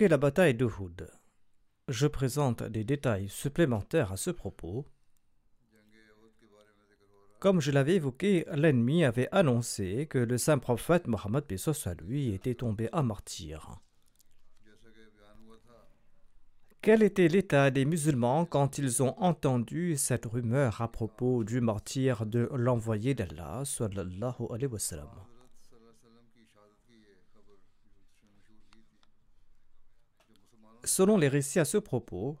[0.00, 1.08] La bataille d'Uhud.
[1.88, 4.84] Je présente des détails supplémentaires à ce propos.
[7.38, 11.44] Comme je l'avais évoqué, l'ennemi avait annoncé que le saint prophète Mohammed
[11.86, 13.78] à lui était tombé à martyr.
[16.82, 22.26] Quel était l'état des musulmans quand ils ont entendu cette rumeur à propos du martyr
[22.26, 25.33] de l'envoyé d'Allah sallallahu alayhi wa sallam?
[30.84, 32.36] Selon les récits à ce propos,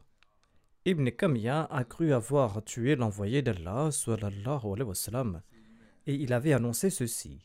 [0.84, 3.88] Ibn Kamiya a cru avoir tué l'envoyé d'Allah
[6.06, 7.40] et il avait annoncé ceci.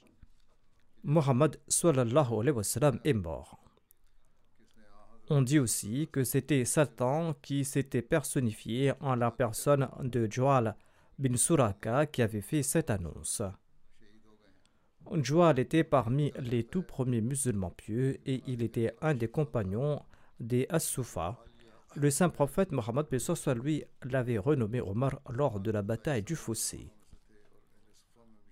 [1.04, 1.58] Mohammed
[3.06, 3.64] est mort.
[5.30, 10.76] On dit aussi que c'était Satan qui s'était personnifié en la personne de Joal
[11.18, 13.42] bin Suraka qui avait fait cette annonce.
[15.14, 20.02] Joal était parmi les tout premiers musulmans pieux et il était un des compagnons
[20.40, 21.38] des As-Sufa.
[21.96, 23.06] Le saint prophète Mohammed
[23.62, 26.92] lui l'avait renommé Omar lors de la bataille du fossé.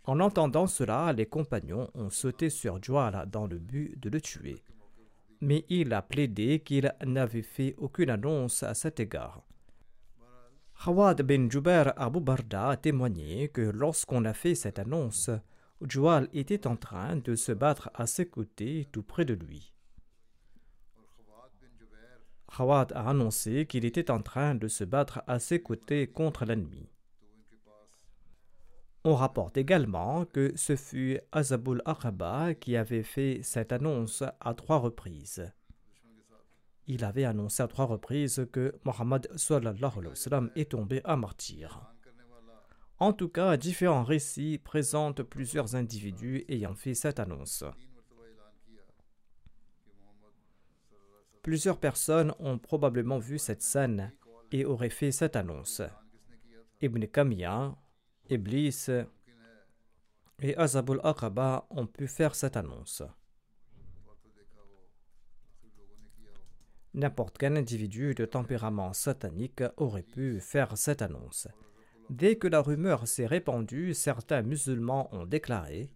[0.06, 4.64] En entendant cela, les compagnons ont sauté sur Joal dans le but de le tuer
[5.42, 9.44] mais il a plaidé qu'il n'avait fait aucune annonce à cet égard.
[10.84, 15.30] Khawad bin Jubair Abu Barda a témoigné que lorsqu'on a fait cette annonce,
[15.82, 19.74] Joual était en train de se battre à ses côtés tout près de lui.
[22.56, 26.90] Khawad a annoncé qu'il était en train de se battre à ses côtés contre l'ennemi.
[29.04, 34.80] On rapporte également que ce fut Azabul Aqaba qui avait fait cette annonce à trois
[34.80, 35.50] reprises.
[36.88, 39.30] Il avait annoncé à trois reprises que Mohammed
[40.56, 41.94] est tombé à martyr.
[43.00, 47.64] En tout cas, différents récits présentent plusieurs individus ayant fait cette annonce.
[51.48, 54.12] Plusieurs personnes ont probablement vu cette scène
[54.52, 55.82] et auraient fait cette annonce.
[56.82, 57.74] Ibn Kamiya,
[58.30, 58.88] Iblis
[60.42, 63.02] et Azabul Aqaba ont pu faire cette annonce.
[66.94, 71.48] N'importe quel individu de tempérament satanique aurait pu faire cette annonce.
[72.10, 75.90] Dès que la rumeur s'est répandue, certains musulmans ont déclaré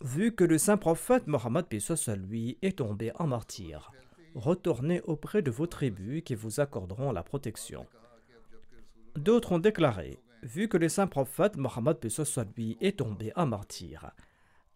[0.00, 1.66] Vu que le saint prophète Mohammed
[2.28, 3.92] lui est tombé en martyr,
[4.34, 7.86] retournez auprès de vos tribus qui vous accorderont la protection.
[9.16, 11.98] D'autres ont déclaré vu que le saint prophète Mohammed
[12.56, 14.10] lui est tombé en martyr,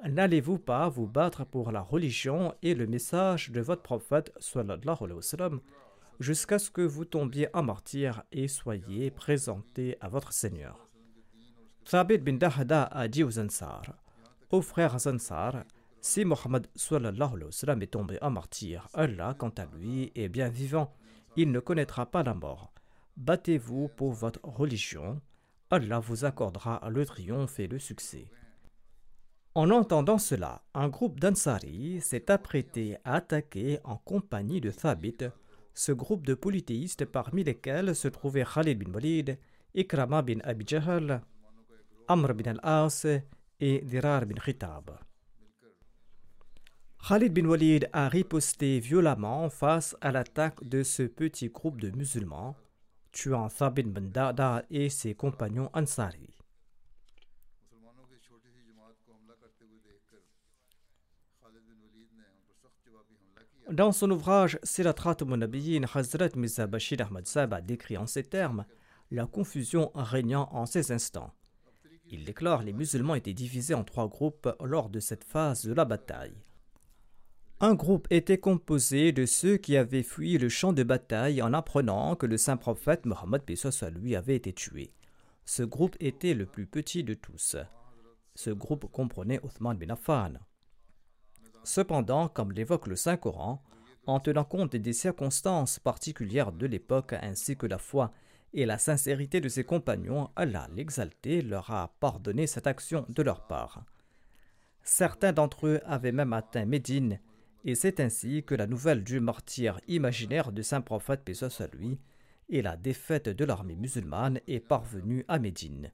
[0.05, 4.33] n'allez-vous pas vous battre pour la religion et le message de votre prophète
[6.21, 10.89] jusqu'à ce que vous tombiez en martyr et soyez présenté à votre Seigneur?
[11.85, 13.83] Thabit bin Dahda a dit aux Ansar
[14.51, 15.65] Aux frères Ansar,
[16.07, 16.69] si Mohammed
[17.83, 20.95] est tombé en martyr, Allah, quant à lui, est bien vivant.
[21.35, 22.73] Il ne connaîtra pas la mort.
[23.17, 25.21] Battez-vous pour votre religion
[25.69, 28.31] Allah vous accordera le triomphe et le succès.
[29.57, 35.19] En entendant cela, un groupe d'Ansari s'est apprêté à attaquer en compagnie de Thabit,
[35.75, 39.39] ce groupe de polythéistes parmi lesquels se trouvaient Khalid bin Walid,
[39.75, 41.21] Ikrama bin Abi Jahl,
[42.07, 43.07] Amr bin al-As
[43.59, 45.06] et Dirar bin Khitab.
[47.03, 52.57] Khalid bin Walid a riposté violemment face à l'attaque de ce petit groupe de musulmans
[53.13, 56.37] tuant Thabit bin Dada et ses compagnons Ansari.
[63.71, 64.95] Dans son ouvrage Sirat
[65.25, 68.65] Munabiyin, Hazrat Mirza Bashir Ahmad Sab a décrit en ces termes
[69.11, 71.33] la confusion régnant en ces instants.
[72.09, 75.85] Il déclare les musulmans étaient divisés en trois groupes lors de cette phase de la
[75.85, 76.46] bataille.
[77.59, 82.15] Un groupe était composé de ceux qui avaient fui le champ de bataille en apprenant
[82.15, 83.43] que le saint prophète Mohammed
[83.95, 84.93] lui avait été tué.
[85.47, 87.57] Ce groupe était le plus petit de tous.
[88.35, 90.35] Ce groupe comprenait Othman bin Affan.
[91.65, 93.65] Cependant, comme l'évoque le Saint-Coran,
[94.07, 98.13] en tenant compte des circonstances particulières de l'époque ainsi que la foi
[98.53, 103.47] et la sincérité de ses compagnons, Allah l'exalté leur a pardonné cette action de leur
[103.47, 103.87] part.
[104.83, 107.19] Certains d'entre eux avaient même atteint Médine,
[107.67, 111.99] et c'est ainsi que la nouvelle du martyr imaginaire du saint prophète paix à lui
[112.49, 115.91] et la défaite de l'armée musulmane est parvenue à Médine.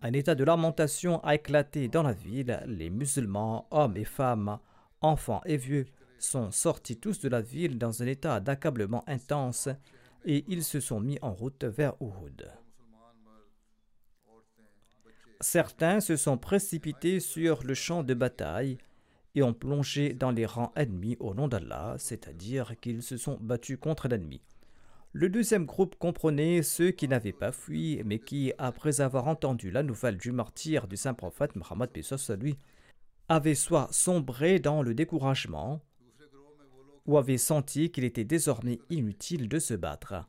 [0.00, 4.58] Un état de lamentation a éclaté dans la ville, les musulmans, hommes et femmes,
[5.02, 5.84] enfants et vieux,
[6.18, 9.68] sont sortis tous de la ville dans un état d'accablement intense
[10.24, 12.50] et ils se sont mis en route vers Uhud.
[15.42, 18.78] Certains se sont précipités sur le champ de bataille
[19.34, 23.78] et ont plongé dans les rangs ennemis au nom d'Allah, c'est-à-dire qu'ils se sont battus
[23.80, 24.40] contre l'ennemi.
[25.12, 29.82] Le deuxième groupe comprenait ceux qui n'avaient pas fui, mais qui, après avoir entendu la
[29.82, 31.90] nouvelle du martyr du saint prophète Mohammed
[32.40, 32.56] lui,
[33.28, 35.80] avaient soit sombré dans le découragement,
[37.06, 40.26] ou avaient senti qu'il était désormais inutile de se battre.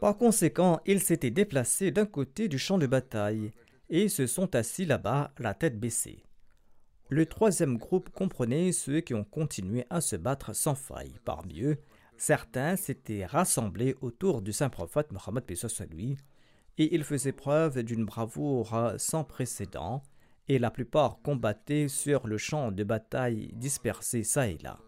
[0.00, 3.52] Par conséquent, ils s'étaient déplacés d'un côté du champ de bataille
[3.88, 6.24] et se sont assis là-bas, la tête baissée.
[7.08, 11.18] Le troisième groupe comprenait ceux qui ont continué à se battre sans faille.
[11.24, 11.76] Parmi eux,
[12.16, 15.44] certains s'étaient rassemblés autour du saint prophète Mohammed
[15.90, 16.16] lui,
[16.78, 20.02] et ils faisaient preuve d'une bravoure sans précédent,
[20.48, 24.78] et la plupart combattaient sur le champ de bataille dispersé çà et là.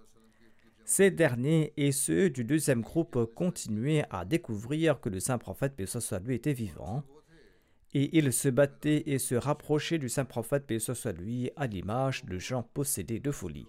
[0.86, 6.34] Ces derniers et ceux du deuxième groupe continuaient à découvrir que le saint prophète lui
[6.34, 7.02] était vivant,
[7.94, 10.78] et ils se battaient et se rapprochaient du saint prophète paix
[11.16, 13.66] lui à l'image de gens possédés de folie.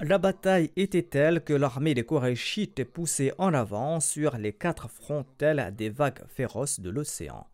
[0.00, 5.72] La bataille était telle que l'armée des Korachites poussait en avant sur les quatre frontelles
[5.76, 7.46] des vagues féroces de l'océan.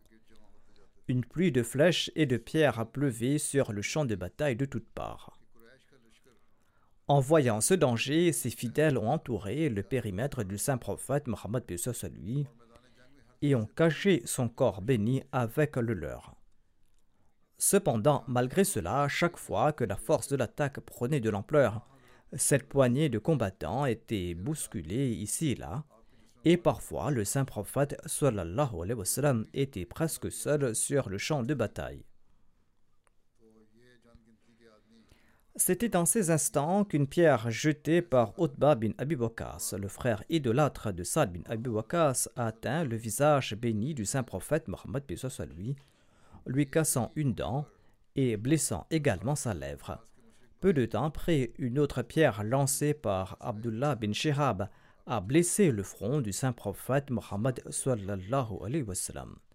[1.08, 4.88] Une pluie de flèches et de pierres pleuvait sur le champ de bataille de toutes
[4.88, 5.38] parts.
[7.06, 11.64] En voyant ce danger, ses fidèles ont entouré le périmètre du saint prophète Mohammed
[12.12, 12.46] lui
[13.42, 16.34] et ont caché son corps béni avec le leur.
[17.58, 21.86] Cependant, malgré cela, chaque fois que la force de l'attaque prenait de l'ampleur,
[22.34, 25.84] cette poignée de combattants était bousculée ici et là,
[26.44, 32.04] et parfois le saint prophète sallallahu était presque seul sur le champ de bataille.
[35.60, 40.92] C'était dans ces instants qu'une pierre jetée par Utba bin Abi Waqas, le frère idolâtre
[40.92, 45.02] de Saad bin Abi Waqas, a atteint le visage béni du saint prophète Mohammed
[45.40, 45.74] à lui,
[46.46, 47.66] lui cassant une dent
[48.14, 49.98] et blessant également sa lèvre.
[50.60, 54.68] Peu de temps après, une autre pierre lancée par Abdullah bin Shihab
[55.06, 59.47] a blessé le front du saint prophète Mohammed sallallahu.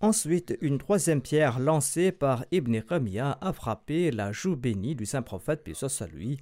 [0.00, 5.22] Ensuite, une troisième pierre lancée par Ibn Qamiya a frappé la joue bénie du saint
[5.22, 5.74] prophète, puis
[6.12, 6.38] lui,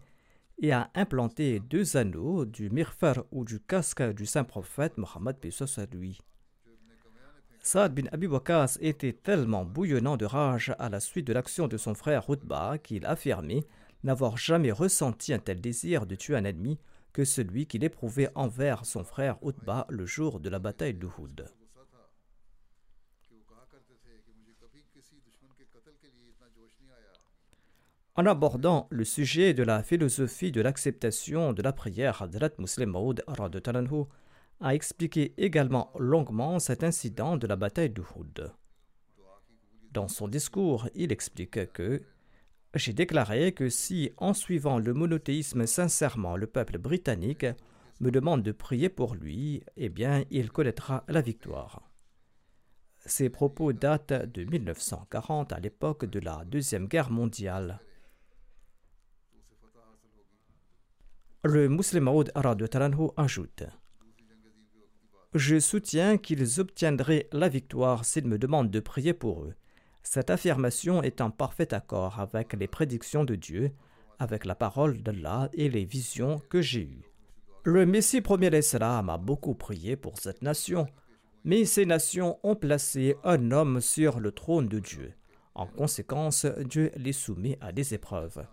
[0.58, 5.54] et a implanté deux anneaux du mirfar ou du casque du saint prophète Mohammed, puis
[5.58, 6.18] à lui.
[7.60, 11.78] Saad bin Abi Waqas était tellement bouillonnant de rage à la suite de l'action de
[11.78, 13.64] son frère Rutba qu'il affirmait
[14.04, 16.78] n'avoir jamais ressenti un tel désir de tuer un ennemi
[17.14, 21.46] que celui qu'il éprouvait envers son frère Utba le jour de la bataille d'Uhud.
[28.18, 33.22] En abordant le sujet de la philosophie de l'acceptation de la prière, Hadrat Muslim Maud
[34.60, 38.52] a expliqué également longuement cet incident de la bataille d'Uhud.
[39.92, 42.00] Dans son discours, il explique que
[42.74, 47.44] j'ai déclaré que si, en suivant le monothéisme sincèrement, le peuple britannique
[48.00, 51.82] me demande de prier pour lui, eh bien, il connaîtra la victoire.
[53.04, 57.78] Ces propos datent de 1940, à l'époque de la Deuxième Guerre mondiale.
[61.48, 63.62] Le Muslim Maud ajoute
[65.32, 69.54] Je soutiens qu'ils obtiendraient la victoire s'ils me demandent de prier pour eux.
[70.02, 73.70] Cette affirmation est en parfait accord avec les prédictions de Dieu,
[74.18, 77.12] avec la parole d'Allah et les visions que j'ai eues.
[77.62, 80.88] Le Messie premier d'Islam a beaucoup prié pour cette nation,
[81.44, 85.12] Mais ces nations ont placé un homme sur le trône de Dieu.
[85.54, 88.44] En conséquence, Dieu les soumet à des épreuves.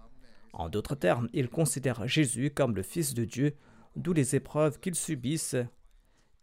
[0.53, 3.55] En d'autres termes, ils considèrent Jésus comme le Fils de Dieu,
[3.95, 5.55] d'où les épreuves qu'ils subissent,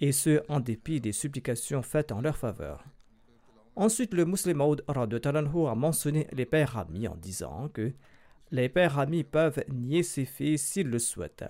[0.00, 2.84] et ce en dépit des supplications faites en leur faveur.
[3.76, 7.92] Ensuite, le musulman a mentionné les pères amis en disant que
[8.50, 11.44] les pères amis peuvent nier ces faits s'ils le souhaitent.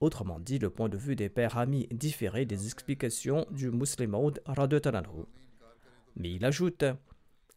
[0.00, 4.42] Autrement dit, le point de vue des pères amis différait des explications du musulman Maud
[6.16, 6.84] Mais il ajoute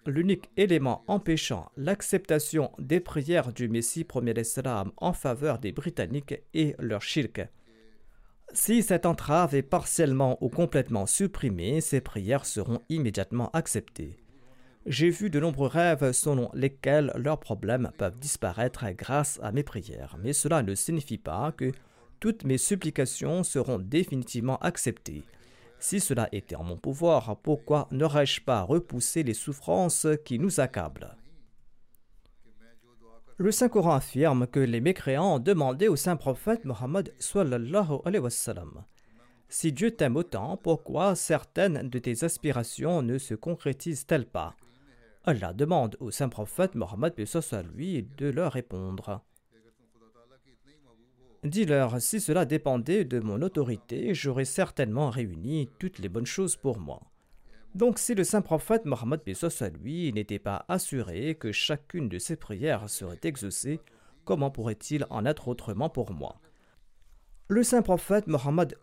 [0.05, 6.75] L'unique élément empêchant l'acceptation des prières du Messie premier islam en faveur des Britanniques est
[6.81, 7.41] leur shirk.
[8.53, 14.17] Si cette entrave est partiellement ou complètement supprimée, ces prières seront immédiatement acceptées.
[14.85, 20.17] J'ai vu de nombreux rêves selon lesquels leurs problèmes peuvent disparaître grâce à mes prières,
[20.23, 21.73] mais cela ne signifie pas que
[22.21, 25.23] toutes mes supplications seront définitivement acceptées.
[25.79, 31.15] Si cela était en mon pouvoir, pourquoi n'aurais-je pas repoussé les souffrances qui nous accablent
[33.41, 37.13] le Saint-Coran affirme que les mécréants ont demandé au saint prophète Mohammed
[39.47, 44.57] Si Dieu t'aime autant, pourquoi certaines de tes aspirations ne se concrétisent-elles pas?
[45.23, 47.13] Allah demande au saint prophète Mohammed
[47.73, 49.21] lui de leur répondre.
[51.43, 56.79] Dis-leur, si cela dépendait de mon autorité, j'aurais certainement réuni toutes les bonnes choses pour
[56.79, 57.01] moi.
[57.75, 59.21] Donc si le saint prophète Mohammed
[59.61, 63.79] à lui n'était pas assuré que chacune de ses prières serait exaucée,
[64.25, 66.41] comment pourrait-il en être autrement pour moi?
[67.47, 68.75] Le saint prophète Mohammed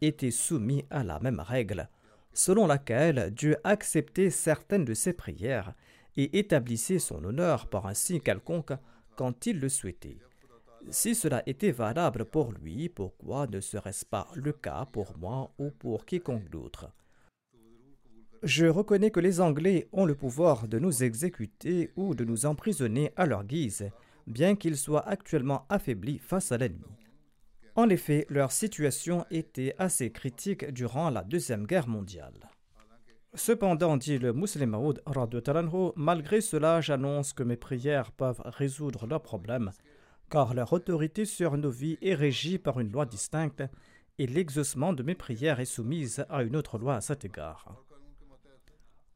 [0.00, 1.88] était soumis à la même règle,
[2.32, 5.74] selon laquelle Dieu acceptait certaines de ses prières
[6.16, 8.72] et établissait son honneur par un signe quelconque
[9.16, 10.18] quand il le souhaitait.
[10.90, 15.70] Si cela était valable pour lui, pourquoi ne serait-ce pas le cas pour moi ou
[15.70, 16.90] pour quiconque d'autre?
[18.42, 23.12] Je reconnais que les Anglais ont le pouvoir de nous exécuter ou de nous emprisonner
[23.16, 23.88] à leur guise,
[24.26, 26.98] bien qu'ils soient actuellement affaiblis face à l'ennemi.
[27.74, 32.50] En effet, leur situation était assez critique durant la Deuxième Guerre mondiale.
[33.34, 35.02] Cependant, dit le musulman Maud,
[35.96, 39.70] malgré cela, j'annonce que mes prières peuvent résoudre leurs problèmes,
[40.32, 43.62] car leur autorité sur nos vies est régie par une loi distincte,
[44.18, 47.84] et l'exaucement de mes prières est soumise à une autre loi à cet égard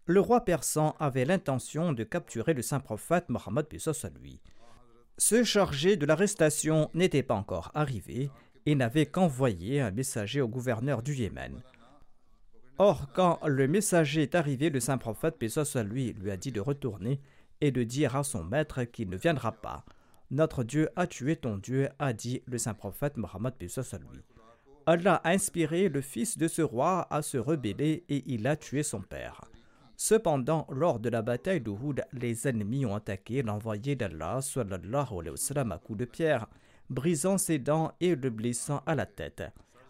[0.06, 4.40] le roi persan avait l'intention de capturer le saint prophète Mohammed à lui.
[5.18, 8.30] Ce chargé de l'arrestation n'était pas encore arrivé
[8.66, 11.60] et n'avait qu'envoyé un messager au gouverneur du Yémen.
[12.78, 15.42] Or, quand le messager est arrivé, le saint prophète
[15.74, 17.20] à lui lui a dit de retourner
[17.60, 19.84] et de dire à son maître qu'il ne viendra pas.
[20.30, 24.22] Notre Dieu a tué ton Dieu, a dit le saint prophète Mohammed lui.
[24.86, 28.82] Allah a inspiré le fils de ce roi à se rebeller et il a tué
[28.82, 29.42] son père.
[29.96, 36.04] Cependant, lors de la bataille d'Uhud, les ennemis ont attaqué l'envoyé d'Allah à coups de
[36.04, 36.48] pierre,
[36.90, 39.42] brisant ses dents et le blessant à la tête.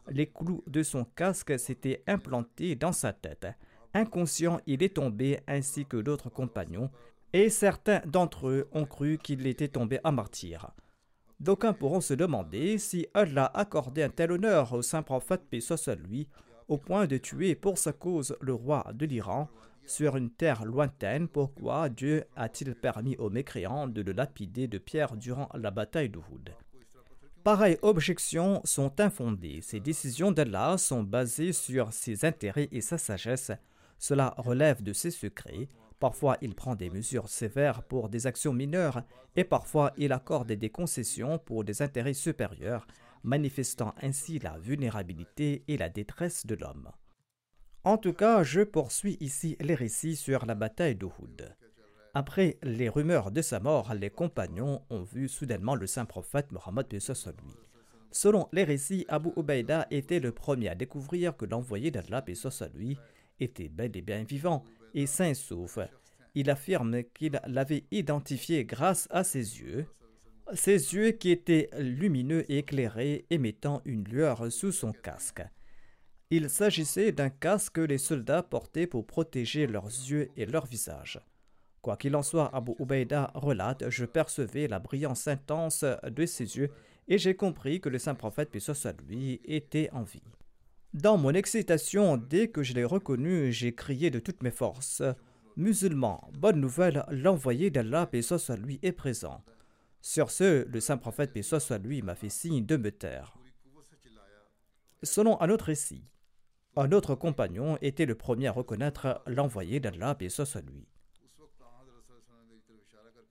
[0.08, 3.48] Les clous de son casque s'étaient implantés dans sa tête.
[3.94, 6.90] Inconscient, il est tombé ainsi que d'autres compagnons,
[7.32, 10.70] et certains d'entre eux ont cru qu'il était tombé à martyr.
[11.40, 15.60] D'aucuns pourront se demander si Allah accordait un tel honneur au saint prophète paix
[16.08, 16.28] lui,
[16.68, 19.48] au point de tuer pour sa cause le roi de l'Iran,
[19.86, 25.16] sur une terre lointaine, pourquoi Dieu a-t-il permis aux mécréants de le lapider de pierre
[25.16, 26.50] durant la bataille d'Uhud?
[27.44, 29.60] Pareilles objections sont infondées.
[29.62, 33.52] Ces décisions d'Allah sont basées sur ses intérêts et sa sagesse.
[33.98, 35.68] Cela relève de ses secrets.
[35.98, 39.02] Parfois, il prend des mesures sévères pour des actions mineures
[39.34, 42.86] et parfois il accorde des concessions pour des intérêts supérieurs,
[43.22, 46.90] manifestant ainsi la vulnérabilité et la détresse de l'homme.
[47.84, 51.54] En tout cas, je poursuis ici les récits sur la bataille d'Uhud.
[52.14, 56.86] Après les rumeurs de sa mort, les compagnons ont vu soudainement le saint prophète Mohammed
[56.90, 57.54] lui.
[58.10, 62.24] Selon les récits, Abu Ubaïda était le premier à découvrir que l'envoyé d'Allah
[62.74, 62.98] lui
[63.38, 64.64] était bel et bien vivant
[64.96, 65.78] et sain sauf.
[66.34, 69.86] Il affirme qu'il l'avait identifié grâce à ses yeux,
[70.54, 75.42] ses yeux qui étaient lumineux et éclairés, émettant une lueur sous son casque.
[76.30, 81.20] Il s'agissait d'un casque que les soldats portaient pour protéger leurs yeux et leur visage.
[81.82, 86.70] Quoi qu'il en soit, Abu Ubaïda relate Je percevais la brillance intense de ses yeux
[87.06, 90.22] et j'ai compris que le saint prophète, puis soit lui, était en vie.
[90.96, 95.02] Dans mon excitation, dès que je l'ai reconnu, j'ai crié de toutes mes forces
[95.54, 99.44] Musulman, bonne nouvelle, l'envoyé d'Allah, paix soit lui, est présent.
[100.00, 103.36] Sur ce, le saint prophète, paix soit lui, m'a fait signe de me taire.
[105.02, 106.02] Selon un autre récit,
[106.76, 110.88] Un autre compagnon était le premier à reconnaître l'envoyé d'Allah, et soit lui.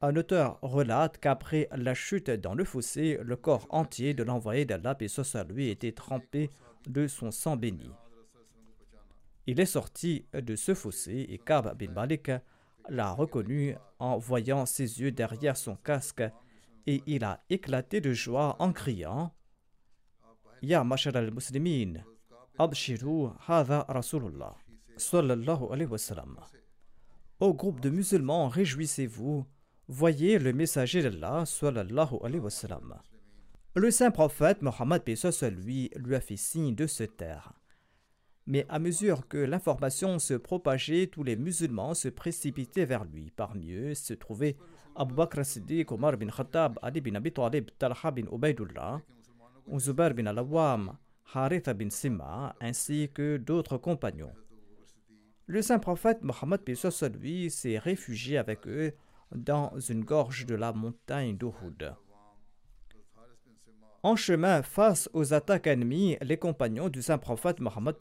[0.02, 4.96] Un auteur relate qu'après la chute dans le fossé, le corps entier de l'envoyé d'Allah,
[5.00, 6.52] et soit lui, était trempé
[6.90, 7.90] de son sang béni.
[9.48, 12.32] Il est sorti de ce fossé et Kab bin Malik
[12.90, 16.24] l'a reconnu en voyant ses yeux derrière son casque
[16.88, 19.34] et il a éclaté de joie en criant
[20.62, 22.02] Ya mashar al-muslimin,
[22.58, 24.56] abshiru hadha rasulullah
[24.98, 26.40] sallallahu alayhi wa sallam.
[27.40, 29.46] Groupe de musulmans, réjouissez-vous,
[29.88, 32.96] voyez le messager d'Allah sallallahu alayhi wa sallam.
[33.78, 37.52] Le saint prophète Mohammed lui lui a fait signe de se taire.
[38.48, 43.34] Mais à mesure que l'information se propageait, tous les musulmans se précipitaient vers lui.
[43.36, 44.56] Parmi eux se trouvaient
[44.96, 49.02] Abu Bakr Siddiq, Omar bin Khattab, Ali bin Abi Talib, Talha bin Ubaidullah,
[49.78, 50.98] Zubair bin Al-Awwam,
[51.34, 54.34] Haritha bin Sima, ainsi que d'autres compagnons.
[55.48, 56.62] Le saint prophète Mohammed
[57.20, 58.94] lui s'est réfugié avec eux
[59.36, 61.94] dans une gorge de la montagne d'Uhud.
[64.06, 67.96] En chemin, face aux attaques ennemies, les compagnons du saint prophète Mohammed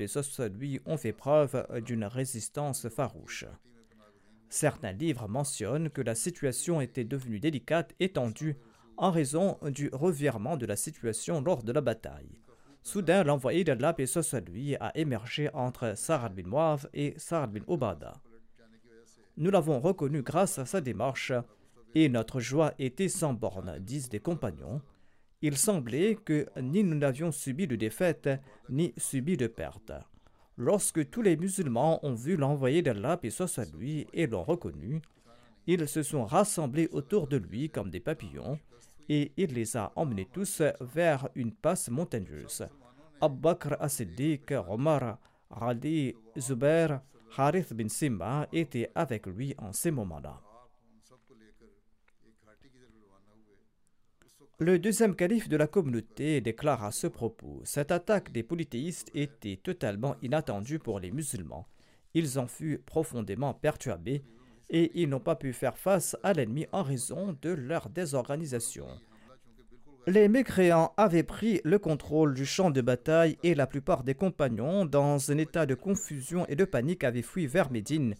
[0.60, 3.46] lui ont fait preuve d'une résistance farouche.
[4.50, 8.58] Certains livres mentionnent que la situation était devenue délicate et tendue
[8.98, 12.38] en raison du revirement de la situation lors de la bataille.
[12.82, 13.96] Soudain, l'envoyé d'Allah
[14.52, 18.12] lui a émergé entre Sarad bin Muav et Sarad bin Obada.
[19.38, 21.32] Nous l'avons reconnu grâce à sa démarche
[21.94, 24.82] et notre joie était sans borne, disent des compagnons.
[25.46, 28.30] Il semblait que ni nous n'avions subi de défaite,
[28.70, 29.92] ni subi de perte.
[30.56, 35.02] Lorsque tous les musulmans ont vu l'envoyé d'Allah, et à lui, et l'ont reconnu,
[35.66, 38.58] ils se sont rassemblés autour de lui comme des papillons,
[39.10, 42.66] et il les a emmenés tous vers une passe montagneuse.
[43.20, 45.18] Abu Bakr as-Siddiq, Omar,
[45.50, 47.02] Ali, Zubair,
[47.36, 50.40] Harith bin Simba étaient avec lui en ces moments-là.
[54.60, 59.58] Le deuxième calife de la communauté déclare à ce propos Cette attaque des polythéistes était
[59.60, 61.66] totalement inattendue pour les musulmans.
[62.14, 64.22] Ils en furent profondément perturbés
[64.70, 68.86] et ils n'ont pas pu faire face à l'ennemi en raison de leur désorganisation.
[70.06, 74.84] Les mécréants avaient pris le contrôle du champ de bataille et la plupart des compagnons,
[74.84, 78.14] dans un état de confusion et de panique, avaient fui vers Médine,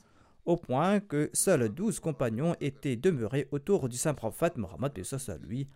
[0.46, 4.92] au point que seuls douze compagnons étaient demeurés autour du saint prophète Mohammed
[5.42, 5.68] lui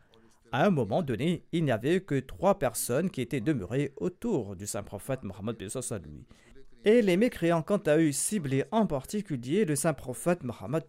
[0.53, 4.67] à un moment donné, il n'y avait que trois personnes qui étaient demeurées autour du
[4.67, 6.25] saint prophète Mohammed lui.
[6.85, 10.85] Et les mécréants, quant à eux, ciblaient en particulier le saint prophète Mohammed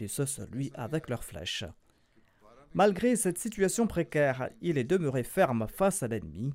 [0.52, 1.66] lui avec leurs flèches.
[2.74, 6.54] Malgré cette situation précaire, il est demeuré ferme face à l'ennemi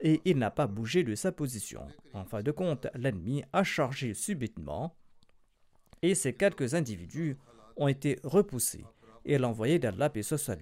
[0.00, 1.86] et il n'a pas bougé de sa position.
[2.12, 4.94] En fin de compte, l'ennemi a chargé subitement
[6.02, 7.36] et ces quelques individus
[7.76, 8.84] ont été repoussés
[9.28, 10.10] et l'envoyé d'Allah,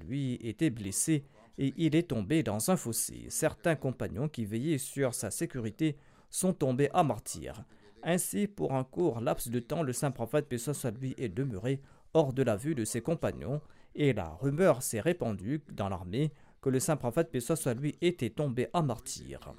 [0.07, 1.25] lui, était blessé
[1.59, 3.27] et il est tombé dans un fossé.
[3.29, 5.97] Certains compagnons qui veillaient sur sa sécurité
[6.31, 7.65] sont tombés à martyr.
[8.03, 10.59] Ainsi, pour un court laps de temps, le saint prophète paix
[11.01, 11.81] lui est demeuré
[12.15, 13.61] hors de la vue de ses compagnons,
[13.95, 17.41] et la rumeur s'est répandue dans l'armée que le saint prophète paix
[17.75, 19.55] lui était tombé à martyr.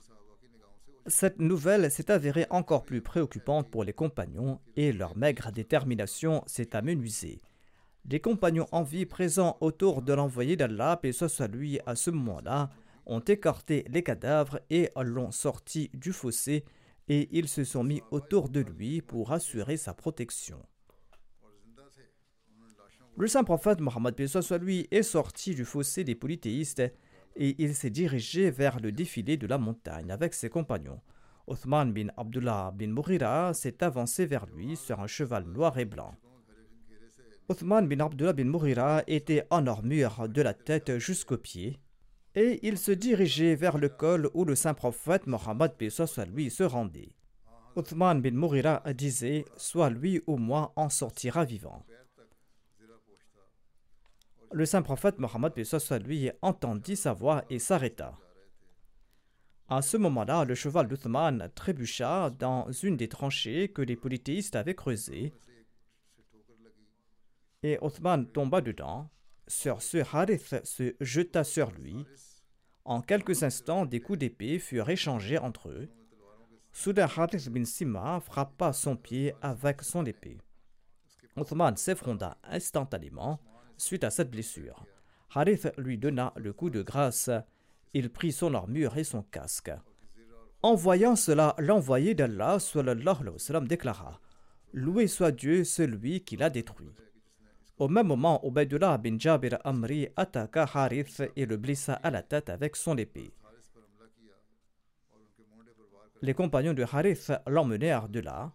[1.07, 6.75] Cette nouvelle s'est avérée encore plus préoccupante pour les compagnons et leur maigre détermination s'est
[6.75, 7.41] amenuisée.
[8.09, 11.41] Les compagnons en vie présents autour de l'envoyé d'Allah, et soit
[11.85, 12.69] à ce moment-là,
[13.05, 16.63] ont écarté les cadavres et l'ont sorti du fossé
[17.09, 20.61] et ils se sont mis autour de lui pour assurer sa protection.
[23.17, 24.15] Le saint prophète Mohammed
[24.61, 26.83] lui est sorti du fossé des polythéistes
[27.35, 31.01] et il s'est dirigé vers le défilé de la montagne avec ses compagnons.
[31.47, 36.13] Othman bin Abdullah bin Mourira s'est avancé vers lui sur un cheval noir et blanc.
[37.49, 41.79] Othman bin Abdullah bin Mourira était en armure de la tête jusqu'aux pieds
[42.35, 45.71] et il se dirigeait vers le col où le saint prophète Mohammed
[46.33, 47.15] lui se rendait.
[47.77, 51.85] Othman bin Mourira disait Soit lui ou moi en sortira vivant.
[54.51, 55.53] Le saint prophète Mohammed
[56.05, 58.17] lui entendit sa voix et s'arrêta.
[59.69, 64.75] À ce moment-là, le cheval d'Othman trébucha dans une des tranchées que les polythéistes avaient
[64.75, 65.33] creusées
[67.67, 69.09] et Othman tomba dedans.
[69.47, 72.05] Sur ce, Harith se jeta sur lui.
[72.85, 75.89] En quelques instants, des coups d'épée furent échangés entre eux.
[76.71, 80.37] Soudain, Harith bin Sima frappa son pied avec son épée.
[81.35, 83.39] Othman s'effronda instantanément
[83.77, 84.85] suite à cette blessure.
[85.33, 87.29] Harith lui donna le coup de grâce.
[87.93, 89.71] Il prit son armure et son casque.
[90.63, 92.57] En voyant cela, l'envoyé d'Allah
[93.63, 94.19] déclara
[94.73, 96.91] Loué soit Dieu, celui qui l'a détruit.
[97.79, 102.49] Au même moment, Ubaidullah bin Jabir Amri attaqua Harith et le blessa à la tête
[102.49, 103.31] avec son épée.
[106.23, 108.51] Les compagnons de Harith l'emmenèrent de là.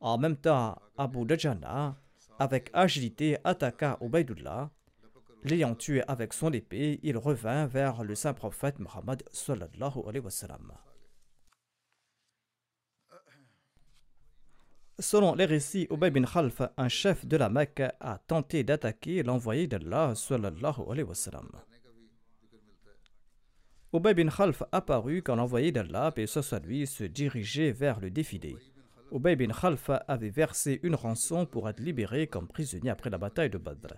[0.00, 1.96] En même temps, Abu Dajana,
[2.40, 4.70] avec agilité, attaqua Ubaidullah.
[5.44, 10.30] L'ayant tué avec son épée, il revint vers le saint prophète Muhammad sallallahu alayhi wa
[10.30, 10.72] sallam.
[15.00, 19.68] Selon les récits, Ubay bin Khalf, un chef de la Mecque, a tenté d'attaquer l'envoyé
[19.68, 21.48] d'Allah sallallahu alayhi wa sallam.
[23.92, 26.26] Ubay bin Khalf apparut quand l'envoyé d'Allah, et
[26.64, 28.56] lui, se dirigeait vers le défilé.
[29.12, 33.50] Ubay bin Khalf avait versé une rançon pour être libéré comme prisonnier après la bataille
[33.50, 33.94] de Badr.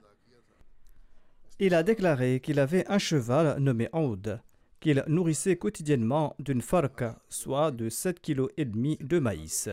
[1.59, 4.43] Il a déclaré qu'il avait un cheval nommé Aoud,
[4.81, 9.71] qu'il nourrissait quotidiennement d'une farka, soit de 7,5 kg de maïs.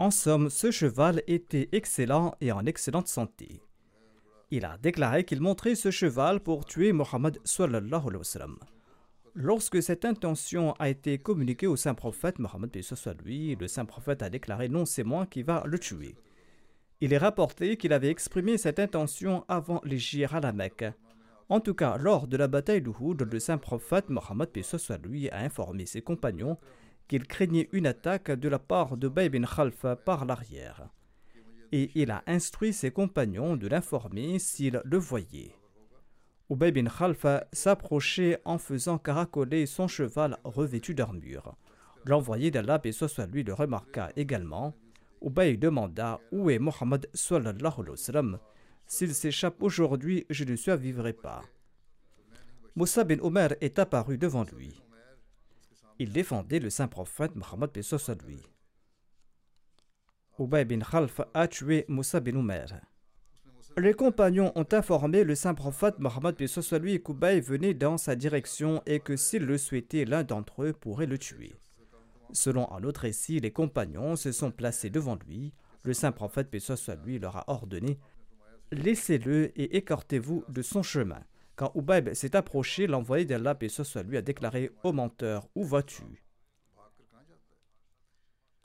[0.00, 3.60] En somme, ce cheval était excellent et en excellente santé.
[4.52, 7.38] Il a déclaré qu'il montrait ce cheval pour tuer Mohammed.
[9.34, 12.70] Lorsque cette intention a été communiquée au saint prophète Mohammed
[13.24, 16.14] lui, le saint prophète a déclaré non, c'est moi qui va le tuer.
[17.00, 20.84] Il est rapporté qu'il avait exprimé cette intention avant l'Égypte à la Mecque.
[21.48, 24.50] En tout cas, lors de la bataille d'Uhud, le saint prophète Mohammed
[25.04, 26.56] lui a informé ses compagnons
[27.08, 30.88] qu'il craignait une attaque de la part de Bay bin Khalfa par l'arrière.
[31.72, 35.54] Et il a instruit ses compagnons de l'informer s'ils le voyaient.
[36.50, 41.56] Ubay bin Khalfa s'approchait en faisant caracoler son cheval revêtu d'armure.
[42.04, 44.74] L'envoyé d'Allah, et soit lui, le remarqua également.
[45.20, 47.06] Ubay demanda Où est Mohammed
[48.86, 51.42] S'il s'échappe aujourd'hui, je ne survivrai pas.
[52.76, 54.80] Moussa bin Omer est apparu devant lui.
[55.98, 57.70] Il défendait le saint prophète Mohammed
[58.26, 58.42] lui.
[60.38, 62.80] Ubay bin Khalf a tué Moussa bin Omer.
[63.76, 66.36] Les compagnons ont informé le saint prophète Mohammed
[66.80, 71.06] lui qu'Ubay venait dans sa direction et que s'il le souhaitait, l'un d'entre eux pourrait
[71.06, 71.56] le tuer.
[72.32, 75.52] Selon un autre récit, les compagnons se sont placés devant lui.
[75.82, 76.54] Le saint prophète
[77.04, 77.98] lui leur a ordonné
[78.70, 81.22] Laissez-le et écartez-vous de son chemin.
[81.58, 86.04] Quand Ubayb s'est approché, l'envoyé d'Allah, paix soit lui, a déclaré Ô menteur, où vas-tu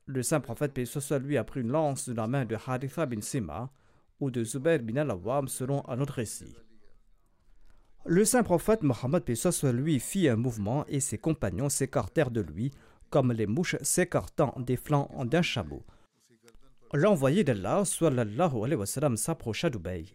[0.05, 3.07] Le saint prophète, paix soit lui, a pris une lance de la main de Haritha
[3.07, 3.71] bin Sima
[4.19, 6.55] ou de Zubair bin al-Awwam, selon un autre récit.
[8.05, 9.23] Le saint prophète Mohammed,
[9.73, 12.69] lui, fit un mouvement et ses compagnons s'écartèrent de lui,
[13.09, 15.83] comme les mouches s'écartant des flancs d'un chameau.
[16.93, 20.05] L'envoyé d'Allah, sallallahu alayhi s'approcha d'Ubay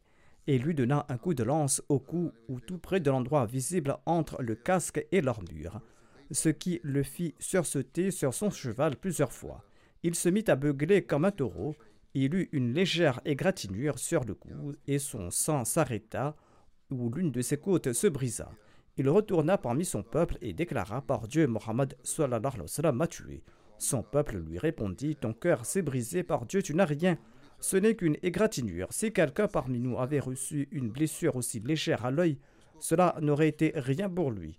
[0.49, 3.99] et lui donna un coup de lance au cou ou tout près de l'endroit visible
[4.07, 5.81] entre le casque et l'armure,
[6.31, 9.63] ce qui le fit sursauter sur son cheval plusieurs fois.
[10.03, 11.77] Il se mit à beugler comme un taureau,
[12.15, 16.35] il eut une légère égratignure sur le cou et son sang s'arrêta
[16.91, 18.51] ou l'une de ses côtes se brisa.
[18.97, 21.95] Il retourna parmi son peuple et déclara par Dieu Mohammed
[22.95, 23.45] m'a tué?
[23.77, 27.19] Son peuple lui répondit Ton cœur s'est brisé par Dieu, tu n'as rien
[27.61, 28.89] ce n'est qu'une égratignure.
[28.91, 32.39] Si quelqu'un parmi nous avait reçu une blessure aussi légère à l'œil,
[32.81, 34.59] cela n'aurait été rien pour lui.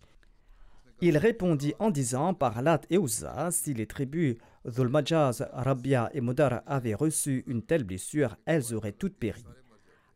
[1.01, 4.35] Il répondit en disant par Lat et Ouza, si les tribus
[4.65, 9.45] Dhulmajaz, Rabia et Modar avaient reçu une telle blessure, elles auraient toutes péri.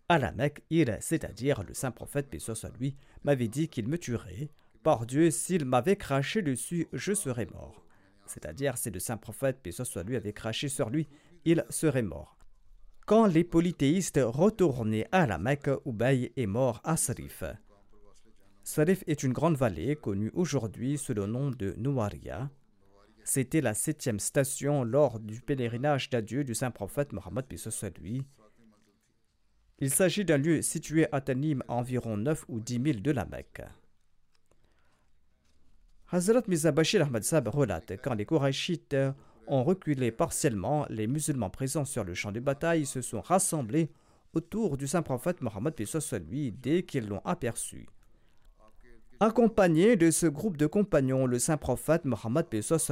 [0.10, 3.98] À la Mecque, il, c'est-à-dire le saint prophète, paix soit lui, m'avait dit qu'il me
[3.98, 4.50] tuerait.
[4.84, 7.86] Par Dieu, s'il m'avait craché dessus, je serais mort.
[8.26, 11.08] C'est-à-dire, si le saint prophète, paix soit lui, avait craché sur lui,
[11.46, 12.38] il serait mort.
[13.06, 17.44] Quand les polythéistes retournaient à la Mecque, Ubay est mort à Sarif.
[18.64, 22.50] Sarif est une grande vallée connue aujourd'hui sous le nom de Nouaria.
[23.26, 27.46] C'était la septième station lors du pèlerinage d'adieu du saint prophète Mohammed
[28.02, 28.24] lui.
[29.80, 33.26] Il s'agit d'un lieu situé à Tanim à environ 9 ou 10 000 de la
[33.26, 33.64] Mecque.
[36.10, 38.96] Hazrat Mizabashir Ahmad Sab relate quand les Korachites
[39.48, 43.90] ont reculé partiellement, les musulmans présents sur le champ de bataille se sont rassemblés
[44.34, 45.74] autour du saint prophète Mohammed
[46.30, 47.88] lui dès qu'ils l'ont aperçu.
[49.20, 52.48] Accompagné de ce groupe de compagnons, le saint prophète Mohammed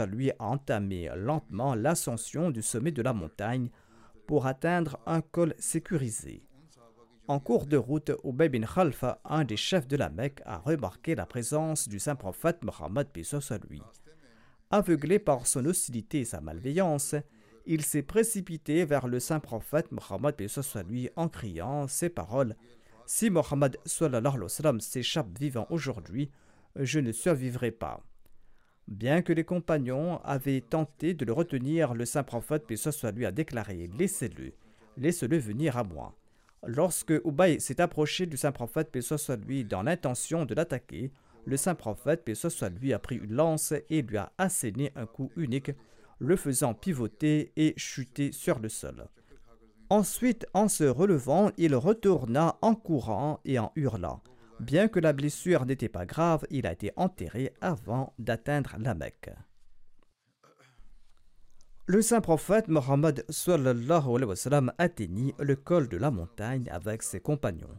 [0.09, 3.69] lui a entamé lentement l'ascension du sommet de la montagne
[4.27, 6.43] pour atteindre un col sécurisé.
[7.27, 11.15] En cours de route, Ubay bin Khalfa, un des chefs de la Mecque, a remarqué
[11.15, 13.07] la présence du saint prophète Mohammed
[13.69, 13.81] lui.
[14.73, 17.15] Aveuglé par son hostilité et sa malveillance,
[17.65, 20.35] il s'est précipité vers le saint prophète Mohammed
[20.87, 22.55] lui en criant ces paroles
[23.05, 23.77] Si Mohammed
[24.79, 26.31] s'échappe vivant aujourd'hui,
[26.77, 28.01] je ne survivrai pas.
[28.87, 32.63] Bien que les compagnons avaient tenté de le retenir, le saint prophète,
[33.13, 34.53] lui, a déclaré Laissez-le,
[34.95, 36.15] laissez-le venir à moi.
[36.65, 38.97] Lorsque Ubay s'est approché du saint prophète,
[39.45, 41.11] lui, dans l'intention de l'attaquer,
[41.45, 42.33] le saint prophète, paix
[42.79, 45.71] lui, a pris une lance et lui a asséné un coup unique,
[46.19, 49.07] le faisant pivoter et chuter sur le sol.
[49.89, 54.21] Ensuite, en se relevant, il retourna en courant et en hurlant.
[54.59, 59.31] Bien que la blessure n'était pas grave, il a été enterré avant d'atteindre la Mecque.
[61.87, 63.25] Le saint prophète Mohammed
[64.77, 67.75] atteignit le col de la montagne avec ses compagnons.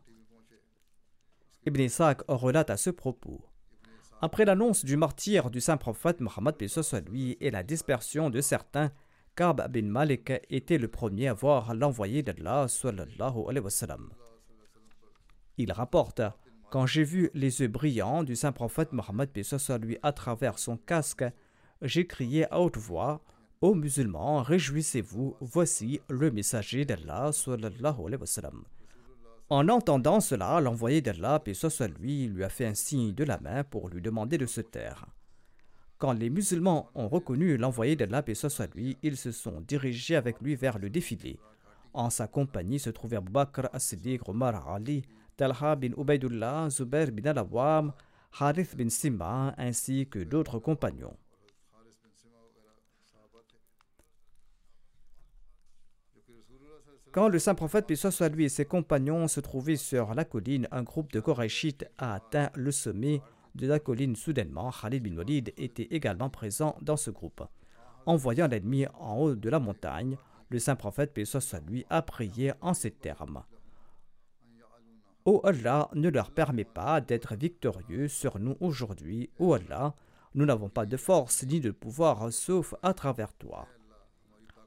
[1.65, 3.41] Ibn Ishaq relate à ce propos.
[4.25, 6.55] Après l'annonce du martyr du saint prophète Mohammed
[7.09, 8.93] lui et la dispersion de certains,
[9.35, 12.69] Kab bin Malik était le premier à voir l'envoyé d'Allah
[15.59, 16.23] Il rapporte
[16.71, 19.29] Quand j'ai vu les yeux brillants du saint prophète Mohammed
[19.81, 21.25] lui à travers son casque,
[21.83, 23.25] j'ai crié à haute voix
[23.61, 27.33] Ô musulmans, réjouissez-vous, voici le messager d'Allah.
[29.53, 33.39] En entendant cela, l'envoyé d'Allah, paix soit lui, lui a fait un signe de la
[33.39, 35.05] main pour lui demander de se taire.
[35.99, 40.41] Quand les musulmans ont reconnu l'envoyé d'Allah, paix soit lui, ils se sont dirigés avec
[40.41, 41.39] lui vers le défilé.
[41.93, 44.23] En sa compagnie se trouvaient Bakr as-Siddiq,
[44.71, 45.05] Ali,
[45.37, 47.93] Talha bin Ubaidullah, Zubair bin al-Awwam,
[48.41, 51.19] Harith bin Simba, ainsi que d'autres compagnons.
[57.13, 60.83] Quand le saint prophète, puis soit et ses compagnons, se trouvaient sur la colline, un
[60.83, 63.21] groupe de Korachites a atteint le sommet
[63.55, 64.71] de la colline soudainement.
[64.71, 67.43] Khalid bin Walid était également présent dans ce groupe.
[68.07, 70.17] En voyant l'ennemi en haut de la montagne,
[70.49, 73.43] le saint prophète, puis soit lui, a prié en ces termes.
[75.27, 79.29] Ô Allah, ne leur permet pas d'être victorieux sur nous aujourd'hui.
[79.39, 79.95] Ô Allah,
[80.35, 83.69] nous n'avons pas de force ni de pouvoir sauf à travers toi.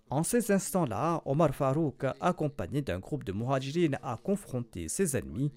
[0.10, 5.52] En ces instants-là, Omar Farouk, accompagné d'un groupe de muhajirin, a confronté ses ennemis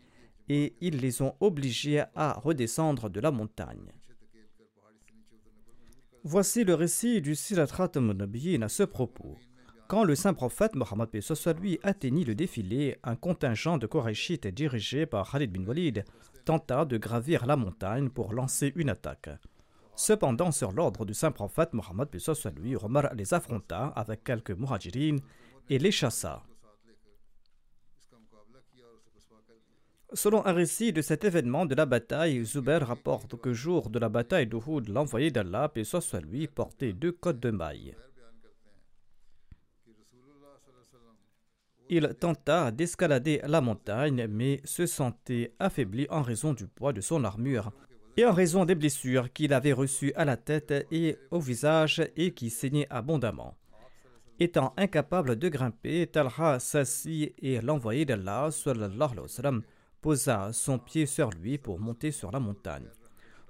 [0.48, 3.92] et ils les ont obligés à redescendre de la montagne.
[6.24, 9.37] Voici le récit du Sirat Nabiyin à ce propos.
[9.87, 11.08] Quand le saint prophète Mohammed
[11.61, 16.04] lui atteignit le défilé, un contingent de Korachites dirigé par Khalid bin Walid
[16.44, 19.30] tenta de gravir la montagne pour lancer une attaque.
[19.98, 22.08] Cependant, sur l'ordre du saint prophète Mohammed
[22.56, 25.18] lui, Omar les affronta avec quelques muhajirines
[25.68, 26.44] et les chassa.
[30.12, 34.08] Selon un récit de cet événement de la bataille, Zubair rapporte que jour de la
[34.08, 35.68] bataille d'Uhud, l'envoyé d'Allah,
[36.54, 37.96] portait deux côtes de mailles.
[41.90, 47.24] Il tenta d'escalader la montagne, mais se sentait affaibli en raison du poids de son
[47.24, 47.72] armure
[48.18, 52.35] et en raison des blessures qu'il avait reçues à la tête et au visage et
[52.35, 53.54] qui saignaient abondamment.
[54.40, 58.50] Étant incapable de grimper, Talha s'assit et l'envoyé d'Allah
[60.00, 62.88] posa son pied sur lui pour monter sur la montagne.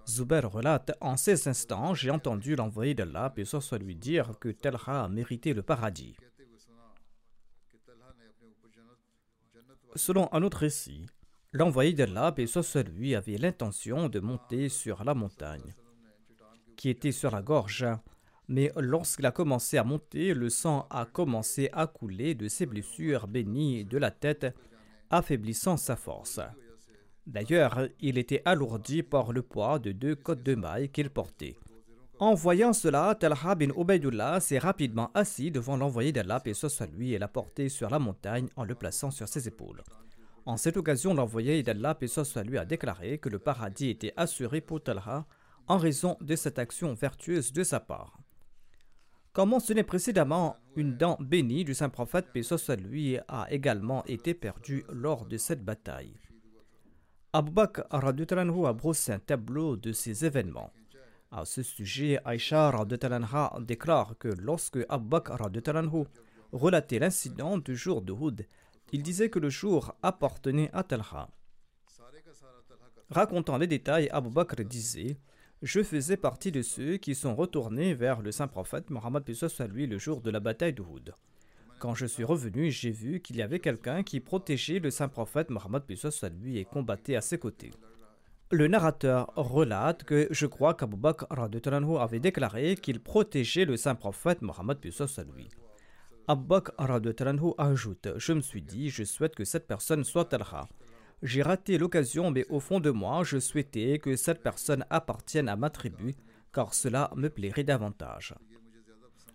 [0.06, 5.04] Zubair relate En ces instants, j'ai entendu l'envoyé d'Allah, et soit lui dire que Talha
[5.04, 6.14] a mérité le paradis.
[9.94, 11.06] Selon un autre récit,
[11.52, 15.74] L'envoyé d'Allah, et soit avait l'intention de monter sur la montagne,
[16.76, 17.86] qui était sur la gorge.
[18.48, 23.26] Mais lorsqu'il a commencé à monter, le sang a commencé à couler de ses blessures
[23.28, 24.54] bénies de la tête,
[25.08, 26.38] affaiblissant sa force.
[27.26, 31.56] D'ailleurs, il était alourdi par le poids de deux côtes de mailles qu'il portait.
[32.18, 37.18] En voyant cela, Talha bin s'est rapidement assis devant l'envoyé d'Allah, et soit lui, et
[37.18, 39.82] l'a porté sur la montagne en le plaçant sur ses épaules.
[40.48, 44.82] En cette occasion, l'envoyé d'Allah, paix soit a déclaré que le paradis était assuré pour
[44.82, 45.26] Talha
[45.66, 48.18] en raison de cette action vertueuse de sa part.
[49.34, 52.66] Comme mentionné précédemment, une dent bénie du saint prophète, paix soit
[53.28, 56.18] a également été perdue lors de cette bataille.
[57.34, 60.72] Abu Bakr a brossé un tableau de ces événements.
[61.30, 62.72] À ce sujet, Aïcha
[63.60, 65.36] déclare que lorsque Abu Bakr
[66.52, 68.46] relatait l'incident du jour de Houd,
[68.92, 71.28] il disait que le jour appartenait à Talha.
[73.10, 75.16] Racontant les détails, Abu Bakr disait
[75.62, 79.86] Je faisais partie de ceux qui sont retournés vers le saint prophète Mohammed soit lui
[79.86, 81.14] le jour de la bataille d'Uhud.
[81.78, 85.48] Quand je suis revenu, j'ai vu qu'il y avait quelqu'un qui protégeait le saint prophète
[85.48, 87.70] Mohammed soit lui et combattait à ses côtés.
[88.50, 94.42] Le narrateur relate que je crois qu'Abu Bakr avait déclaré qu'il protégeait le saint prophète
[94.42, 95.24] Mohammed soit
[96.28, 96.32] lui.
[96.32, 96.70] Abbaq
[97.58, 100.68] ajoute Je me suis dit, je souhaite que cette personne soit Talha.
[101.22, 105.56] J'ai raté l'occasion, mais au fond de moi, je souhaitais que cette personne appartienne à
[105.56, 106.14] ma tribu,
[106.52, 108.34] car cela me plairait davantage.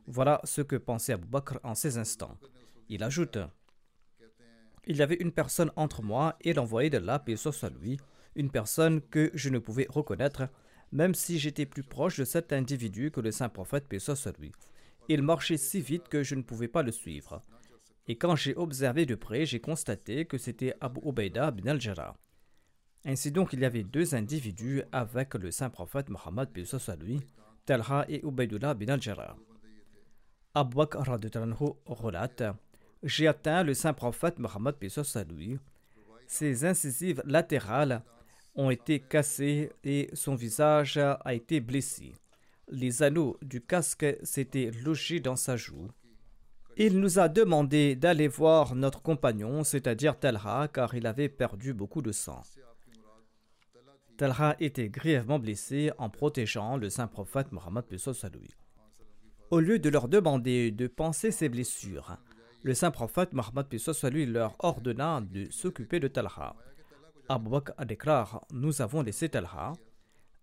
[0.08, 1.28] Voilà ce que pensait Abu
[1.64, 2.38] en ces instants.
[2.90, 3.38] Il ajoute
[4.86, 7.24] Il y avait une personne entre moi et l'envoyé de la
[7.82, 7.98] lui,
[8.36, 10.48] une personne que je ne pouvais reconnaître,
[10.92, 13.88] même si j'étais plus proche de cet individu que le saint prophète
[14.40, 14.52] lui.
[15.10, 17.44] Il marchait si vite que je ne pouvais pas le suivre.
[18.08, 22.18] Et quand j'ai observé de près, j'ai constaté que c'était Abu Ubaida bin al-Jarrah.
[23.06, 26.50] Ainsi donc, il y avait deux individus avec le saint prophète Mohammed
[27.02, 27.20] lui,
[27.66, 29.36] Talha et Ubaidullah bin al-Jarrah.
[30.54, 31.04] Abu Bakr
[31.86, 32.44] relate
[33.04, 34.76] J'ai atteint le saint prophète Mohammed
[35.30, 35.60] lui.
[36.28, 38.04] Ses incisives latérales
[38.56, 42.13] ont été cassées et son visage a été blessé.
[42.74, 45.92] Les anneaux du casque s'étaient logés dans sa joue.
[46.76, 52.02] Il nous a demandé d'aller voir notre compagnon, c'est-à-dire Talha, car il avait perdu beaucoup
[52.02, 52.42] de sang.
[54.18, 57.86] Talha était grièvement blessé en protégeant le saint prophète Mohammed.
[59.52, 62.18] Au lieu de leur demander de penser ses blessures,
[62.64, 63.68] le saint prophète Mohammed
[64.32, 66.56] leur ordonna de s'occuper de Talha.
[67.30, 69.74] Abu Bakr déclare Nous avons laissé Talha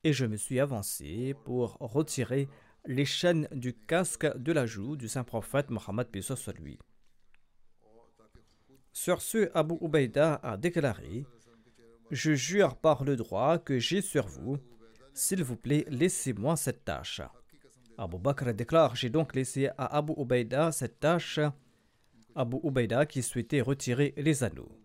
[0.05, 2.49] et je me suis avancé pour retirer
[2.87, 6.09] les chaînes du casque de la joue du saint prophète Mohammed
[6.59, 6.79] lui.
[8.93, 11.25] Sur ce, Abu Ubaida a déclaré
[12.11, 14.59] je jure par le droit que j'ai sur vous.
[15.15, 17.21] S'il vous plaît, laissez-moi cette tâche.
[17.97, 21.39] Abu Bakr déclare J'ai donc laissé à Abu Ubaida cette tâche.
[22.35, 24.80] Abu Ubaida qui souhaitait retirer les anneaux.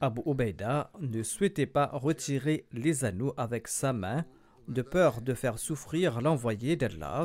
[0.00, 4.24] Abu Ubaida ne souhaitait pas retirer les anneaux avec sa main
[4.68, 7.24] de peur de faire souffrir l'envoyé d'Allah.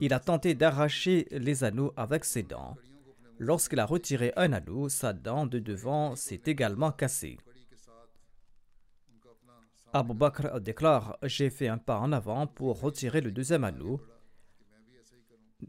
[0.00, 2.76] Il a tenté d'arracher les anneaux avec ses dents.
[3.38, 7.38] Lorsqu'il a retiré un anneau, sa dent de devant s'est également cassée.
[9.92, 14.00] Abu Bakr déclare J'ai fait un pas en avant pour retirer le deuxième anneau.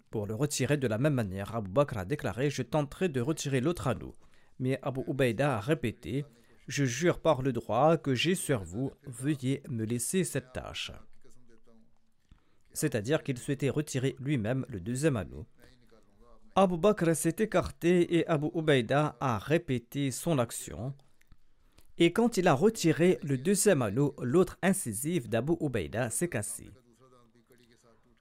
[0.10, 3.62] Pour le retirer de la même manière, Abu Bakr a déclaré Je tenterai de retirer
[3.62, 4.13] l'autre anneau.
[4.60, 6.25] Mais Abu Ubaida a répété
[6.67, 10.91] Je jure par le droit que j'ai sur vous, veuillez me laisser cette tâche.
[12.73, 15.45] C'est-à-dire qu'il souhaitait retirer lui-même le deuxième anneau.
[16.56, 20.93] Abu Bakr s'est écarté et Abu Ubaida a répété son action.
[21.97, 26.71] Et quand il a retiré le deuxième anneau, l'autre incisive d'Abu Ubaida s'est cassé.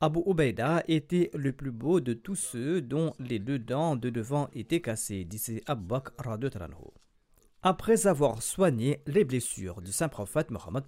[0.05, 4.49] Abu Ubaida était le plus beau de tous ceux dont les deux dents de devant
[4.53, 6.13] étaient cassées, disait Abu Bakr
[7.63, 10.83] Après avoir soigné les blessures du saint prophète Mohammed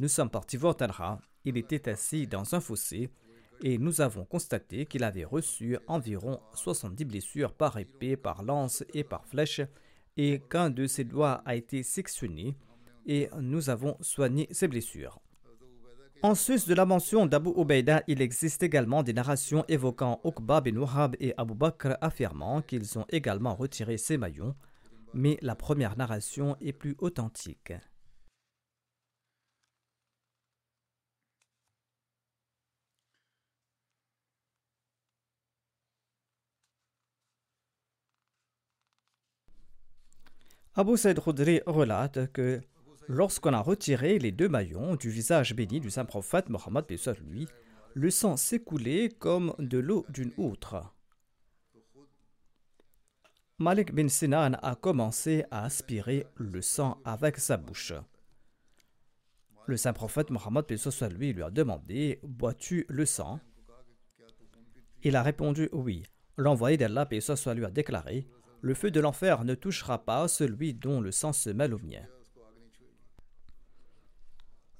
[0.00, 1.20] nous sommes partis voir Talha.
[1.44, 3.10] Il était assis dans un fossé
[3.62, 9.04] et nous avons constaté qu'il avait reçu environ 70 blessures par épée, par lance et
[9.04, 9.60] par flèche,
[10.16, 12.56] et qu'un de ses doigts a été sectionné,
[13.04, 15.20] et nous avons soigné ses blessures.
[16.20, 20.76] En sus de la mention d'Abu Ubaida, il existe également des narrations évoquant Uqba bin
[20.76, 24.56] Wahab et Abu Bakr affirmant qu'ils ont également retiré ses maillons,
[25.14, 27.72] mais la première narration est plus authentique.
[40.74, 42.60] Abu Said Khudri relate que
[43.08, 46.84] lorsqu'on a retiré les deux maillons du visage béni du saint prophète Mohammed
[47.26, 47.48] lui,
[47.94, 50.94] le sang s'écoulait comme de l'eau d'une outre.
[53.58, 57.92] Malik bin Sinan a commencé à aspirer le sang avec sa bouche.
[59.66, 60.64] Le saint prophète Mohammed
[61.18, 63.40] lui lui a demandé Bois-tu le sang?
[65.02, 66.04] Il a répondu Oui.
[66.36, 68.28] L'envoyé d'Allah lui a déclaré
[68.60, 72.02] le feu de l'enfer ne touchera pas celui dont le sang se mêle au mien.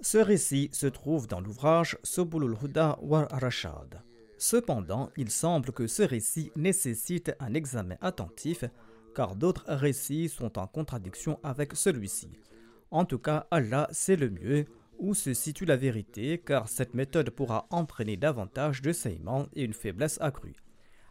[0.00, 4.00] Ce récit se trouve dans l'ouvrage Sobulul Huda war Rashad.
[4.36, 8.64] Cependant, il semble que ce récit nécessite un examen attentif
[9.16, 12.30] car d'autres récits sont en contradiction avec celui-ci.
[12.92, 14.66] En tout cas, Allah sait le mieux
[14.98, 19.74] où se situe la vérité car cette méthode pourra entraîner davantage de saillements et une
[19.74, 20.54] faiblesse accrue.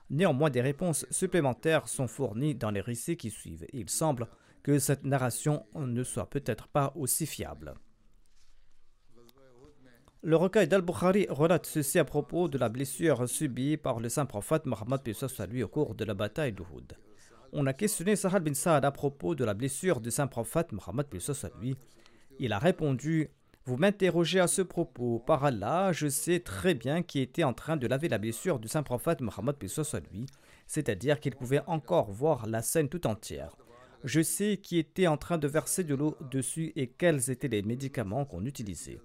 [0.09, 3.67] Néanmoins, des réponses supplémentaires sont fournies dans les récits qui suivent.
[3.73, 4.29] Il semble
[4.63, 7.75] que cette narration ne soit peut-être pas aussi fiable.
[10.27, 14.65] Le recueil d'Al-Bukhari relate ceci à propos de la blessure subie par le saint prophète
[14.65, 14.99] Mohammed
[15.63, 16.97] au cours de la bataille d'Uhud.
[17.53, 21.07] On a questionné Sahal bin Saad à propos de la blessure du saint prophète Mohammed.
[22.39, 23.29] Il a répondu
[23.63, 25.23] vous m'interrogez à ce propos.
[25.25, 28.67] Par Allah, je sais très bien qui était en train de laver la blessure du
[28.67, 29.55] saint prophète Mohammed
[30.65, 33.55] c'est-à-dire qu'il pouvait encore voir la scène tout entière.
[34.03, 37.61] Je sais qui était en train de verser de l'eau dessus et quels étaient les
[37.61, 38.99] médicaments qu'on utilisait.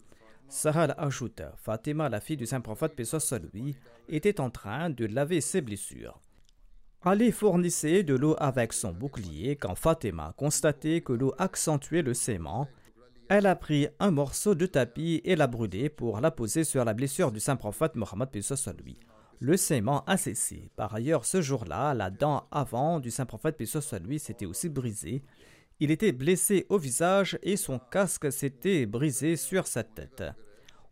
[0.52, 3.74] Sahal ajoute Fatima, la fille du saint prophète Pesos lui,
[4.10, 6.20] était en train de laver ses blessures.
[7.00, 12.68] Ali fournissait de l'eau avec son bouclier quand Fatima constatait que l'eau accentuait le sément.
[13.30, 16.92] Elle a pris un morceau de tapis et l'a brûlé pour la poser sur la
[16.92, 18.28] blessure du saint prophète Mohammed
[18.84, 18.98] lui.
[19.40, 20.70] Le sément a cessé.
[20.76, 23.56] Par ailleurs, ce jour-là, la dent avant du saint prophète
[24.04, 25.24] lui s'était aussi brisée
[25.82, 30.22] il était blessé au visage et son casque s'était brisé sur sa tête.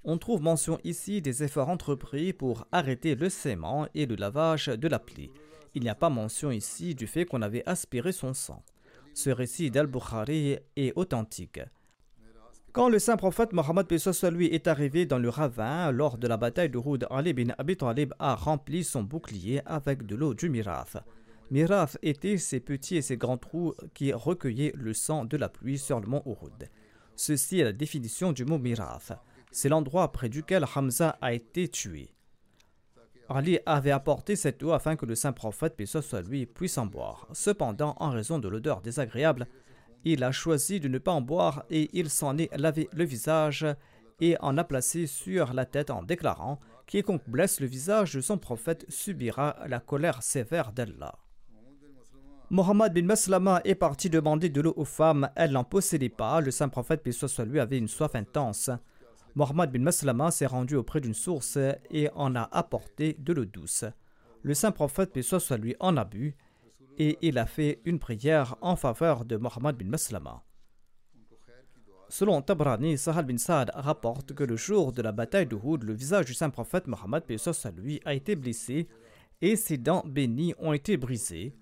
[0.02, 4.88] On trouve mention ici des efforts entrepris pour arrêter le sément et le lavage de
[4.88, 5.30] la plaie.
[5.76, 8.64] Il n'y a pas mention ici du fait qu'on avait aspiré son sang.
[9.14, 11.60] Ce récit d'Al-Bukhari est authentique.
[12.72, 13.86] Quand le saint prophète Mohammed
[14.32, 17.76] lui est arrivé dans le ravin lors de la bataille de Houd, Ali bin Abi
[17.76, 20.96] Talib a rempli son bouclier avec de l'eau du mirath.
[21.50, 25.78] Miraf étaient ces petits et ces grands trous qui recueillaient le sang de la pluie
[25.78, 26.68] sur le mont Uhud.
[27.16, 29.12] Ceci est la définition du mot Miraf.
[29.50, 32.14] C'est l'endroit près duquel Hamza a été tué.
[33.28, 36.86] Ali avait apporté cette eau afin que le saint prophète, paix soit lui, puisse en
[36.86, 37.28] boire.
[37.32, 39.46] Cependant, en raison de l'odeur désagréable,
[40.04, 43.66] il a choisi de ne pas en boire et il s'en est lavé le visage
[44.20, 48.38] et en a placé sur la tête en déclarant Quiconque blesse le visage de son
[48.38, 51.18] prophète subira la colère sévère d'Allah.
[52.52, 55.30] Mohammed bin Maslama est parti demander de l'eau aux femmes.
[55.36, 56.40] Elles n'en possédaient pas.
[56.40, 57.12] Le saint prophète, paix
[57.60, 58.70] avait une soif intense.
[59.36, 61.58] Mohammed bin Maslama s'est rendu auprès d'une source
[61.92, 63.84] et en a apporté de l'eau douce.
[64.42, 65.22] Le saint prophète, paix
[65.78, 66.34] en a bu
[66.98, 70.42] et il a fait une prière en faveur de Mohammed bin Maslama.
[72.08, 75.92] Selon Tabrani, Sahal bin Saad rapporte que le jour de la bataille de Houd, le
[75.92, 77.22] visage du saint prophète Mohammed
[77.76, 78.88] lui a été blessé
[79.40, 81.54] et ses dents bénies ont été brisées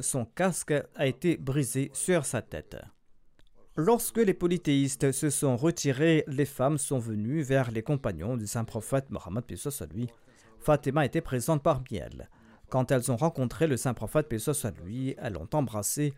[0.00, 2.76] son casque a été brisé sur sa tête.
[3.76, 8.64] Lorsque les polythéistes se sont retirés, les femmes sont venues vers les compagnons du saint
[8.64, 10.08] prophète Mohammed à lui.
[10.58, 12.28] Fatima était présente parmi elles.
[12.68, 14.32] Quand elles ont rencontré le saint prophète
[14.64, 16.12] à lui, elles l'ont embrassé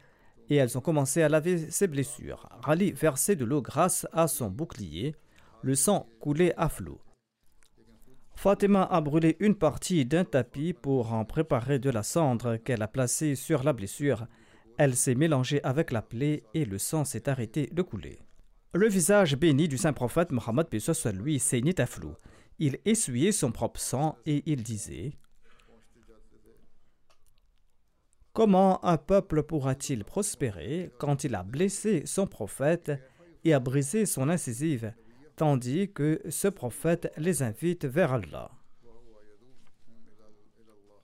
[0.49, 2.49] et elles ont commencé à laver ses blessures.
[2.62, 5.14] Rali versait de l'eau grâce à son bouclier.
[5.62, 7.01] Le sang coulait à flot.
[8.35, 12.89] Fatima a brûlé une partie d'un tapis pour en préparer de la cendre qu'elle a
[12.89, 14.26] placée sur la blessure.
[14.76, 18.18] Elle s'est mélangée avec la plaie et le sang s'est arrêté de couler.
[18.74, 22.16] Le visage béni du saint prophète Mohammed soit lui saignait à flot.
[22.59, 25.12] Il essuyait son propre sang et il disait
[28.32, 32.91] Comment un peuple pourra-t-il prospérer quand il a blessé son prophète
[33.45, 34.93] et a brisé son incisive?
[35.37, 38.51] Tandis que ce prophète les invite vers Allah.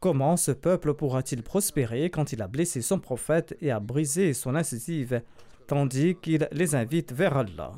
[0.00, 4.54] Comment ce peuple pourra-t-il prospérer quand il a blessé son prophète et a brisé son
[4.54, 5.22] incisive,
[5.66, 7.72] tandis qu'il les invite vers Allah?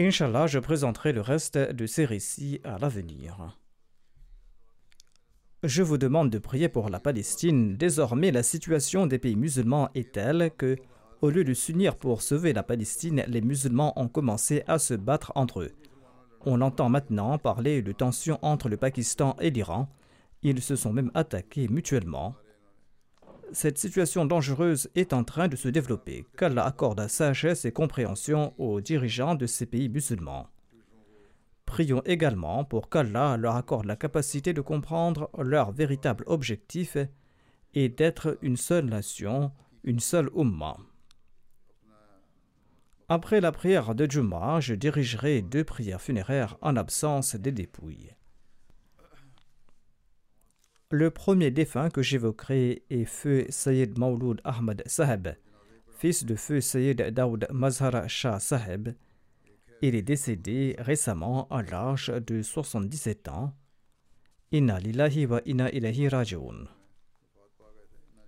[0.00, 3.58] Inch'Allah, je présenterai le reste de ces récits à l'avenir.
[5.64, 7.76] Je vous demande de prier pour la Palestine.
[7.76, 10.76] Désormais, la situation des pays musulmans est telle que
[11.20, 15.32] au lieu de s'unir pour sauver la Palestine, les musulmans ont commencé à se battre
[15.34, 15.72] entre eux.
[16.46, 19.88] On entend maintenant parler de tensions entre le Pakistan et l'Iran.
[20.42, 22.36] Ils se sont même attaqués mutuellement.
[23.52, 26.24] Cette situation dangereuse est en train de se développer.
[26.36, 30.48] Qu'Allah accorde sagesse et compréhension aux dirigeants de ces pays musulmans.
[31.66, 36.96] Prions également pour qu'Allah leur accorde la capacité de comprendre leur véritable objectif
[37.74, 39.50] et d'être une seule nation,
[39.82, 40.78] une seule Ummah.
[43.10, 48.10] Après la prière de Juma, je dirigerai deux prières funéraires en absence des dépouilles.
[50.90, 55.28] Le premier défunt que j'évoquerai est Feu Sayyid Mauloud Ahmad Saheb,
[55.98, 58.90] fils de Feu Sayyid Daoud Mazhar Shah Saheb.
[59.80, 63.54] Il est décédé récemment à l'âge de 77 ans.
[64.52, 64.80] Inna
[65.28, 66.66] wa ilahi raji'un.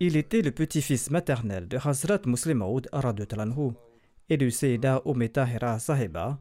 [0.01, 2.65] Il était le petit-fils maternel de Hazrat Muslim
[3.29, 3.73] Talanhu
[4.31, 5.03] et de Sayyida
[5.33, 6.41] Tahira Sahiba,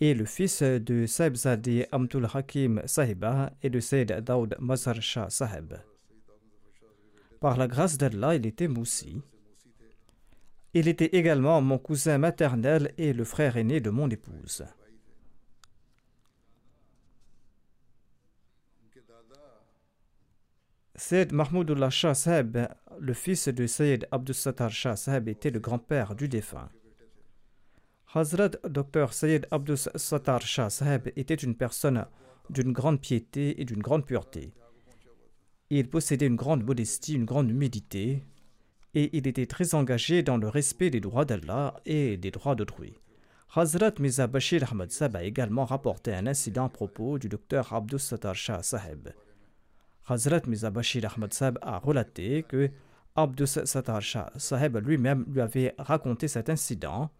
[0.00, 5.74] et le fils de Saibzadi Amtul Hakim Sahiba et de Sayyid Daoud Mazhar Shah Sahib.
[7.38, 9.20] Par la grâce d'Allah, il était moussi.
[10.72, 14.64] Il était également mon cousin maternel et le frère aîné de mon épouse.
[20.96, 22.58] Sayyid Mahmoudullah Shah Sahib,
[22.98, 26.70] le fils de Sayyid Abdus Sattar Shah Sahib, était le grand-père du défunt.
[28.12, 32.06] Hazrat Dr Sayyid Abdus Sattar Shah Sahib était une personne
[32.48, 34.52] d'une grande piété et d'une grande pureté.
[35.70, 38.24] Il possédait une grande modestie, une grande humilité,
[38.94, 42.98] et il était très engagé dans le respect des droits d'Allah et des droits d'autrui.
[43.54, 48.00] Hazrat Mirza Bashir Ahmad Sab a également rapporté un incident à propos du docteur Abdus
[48.00, 49.10] Sattar Shah Saheb.
[50.08, 52.70] Hazrat Mirza Bashir Ahmad Sab a relaté que
[53.14, 57.12] Abdus Sattar Shah Saheb lui-même lui avait raconté cet incident.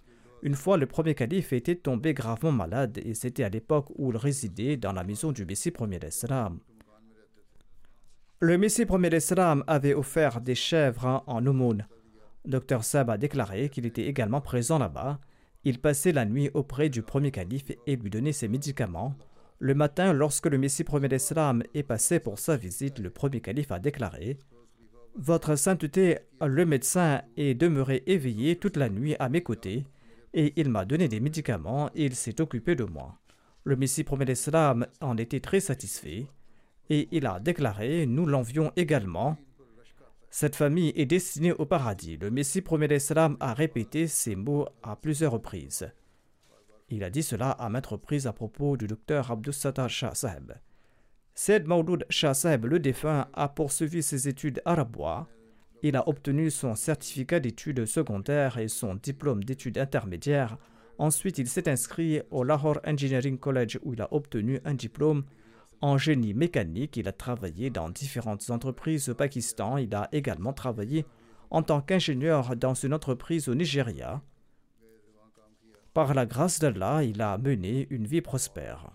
[0.43, 4.17] Une fois, le premier calife était tombé gravement malade et c'était à l'époque où il
[4.17, 6.61] résidait dans la maison du Messie premier d'Islam.
[8.41, 11.87] Le Messie premier d'Islam avait offert des chèvres en aumône.
[12.47, 15.21] Dr Sab a déclaré qu'il était également présent là-bas
[15.65, 19.15] il passait la nuit auprès du premier calife et lui donnait ses médicaments.
[19.59, 23.71] Le matin, lorsque le Messie premier d'Islam est passé pour sa visite, le premier calife
[23.71, 24.39] a déclaré
[25.17, 29.85] Votre sainteté, le médecin est demeuré éveillé toute la nuit à mes côtés,
[30.35, 33.19] et il m'a donné des médicaments et il s'est occupé de moi.
[33.65, 36.27] Le Messie premier d'Islam en était très satisfait,
[36.89, 39.37] et il a déclaré Nous l'envions également
[40.33, 42.17] cette famille est destinée au paradis.
[42.17, 45.91] Le Messie premier d'Islam a répété ces mots à plusieurs reprises.
[46.89, 50.53] Il a dit cela à maintes reprises à propos du docteur Abdus Sattar Shah Saheb.
[51.35, 55.27] Said Maouloud Shah le défunt, a poursuivi ses études à Rabois.
[55.83, 60.59] Il a obtenu son certificat d'études secondaires et son diplôme d'études intermédiaires.
[60.99, 65.25] Ensuite, il s'est inscrit au Lahore Engineering College où il a obtenu un diplôme
[65.83, 69.79] en génie mécanique, il a travaillé dans différentes entreprises au Pakistan.
[69.79, 71.07] Il a également travaillé
[71.51, 74.21] en tant qu'ingénieur dans une entreprise au Nigeria.
[75.95, 78.91] Par la grâce d'Allah, il a mené une vie prospère.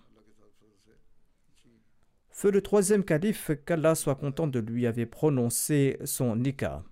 [2.38, 6.84] Feu le troisième calife, qu'Allah soit content de lui, avait prononcé son nikah.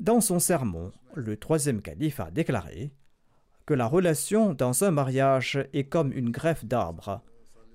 [0.00, 2.90] Dans son sermon, le troisième calife a déclaré
[3.64, 7.22] que la relation dans un mariage est comme une greffe d'arbre,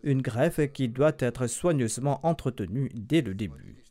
[0.04, 3.86] une greffe qui doit être soigneusement entretenue dès le début.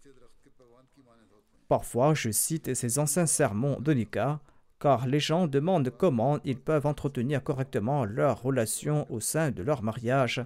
[1.68, 4.41] Parfois, je cite ces anciens sermons de Nika,
[4.80, 9.82] car les gens demandent comment ils peuvent entretenir correctement leur relation au sein de leur
[9.82, 10.44] mariage.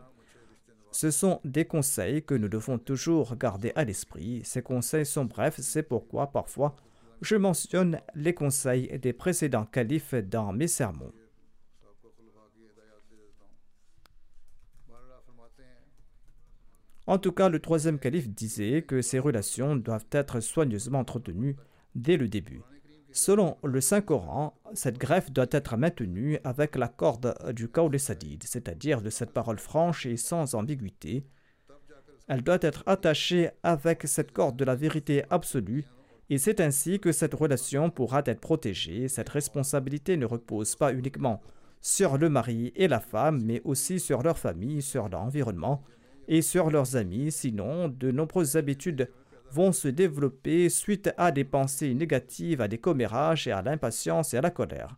[0.91, 4.43] Ce sont des conseils que nous devons toujours garder à l'esprit.
[4.45, 6.75] Ces conseils sont brefs, c'est pourquoi parfois
[7.21, 11.13] je mentionne les conseils des précédents califes dans mes sermons.
[17.07, 21.57] En tout cas, le troisième calife disait que ces relations doivent être soigneusement entretenues
[21.95, 22.61] dès le début.
[23.13, 29.01] Selon le Saint-Coran, cette greffe doit être maintenue avec la corde du Kaoul Sadid, c'est-à-dire
[29.01, 31.25] de cette parole franche et sans ambiguïté.
[32.29, 35.85] Elle doit être attachée avec cette corde de la vérité absolue,
[36.31, 39.09] et c'est ainsi que cette relation pourra être protégée.
[39.09, 41.41] Cette responsabilité ne repose pas uniquement
[41.81, 45.83] sur le mari et la femme, mais aussi sur leur famille, sur l'environnement,
[46.27, 49.09] et sur leurs amis, sinon de nombreuses habitudes
[49.53, 54.39] vont se développer suite à des pensées négatives, à des commérages et à l'impatience et
[54.39, 54.97] à la colère.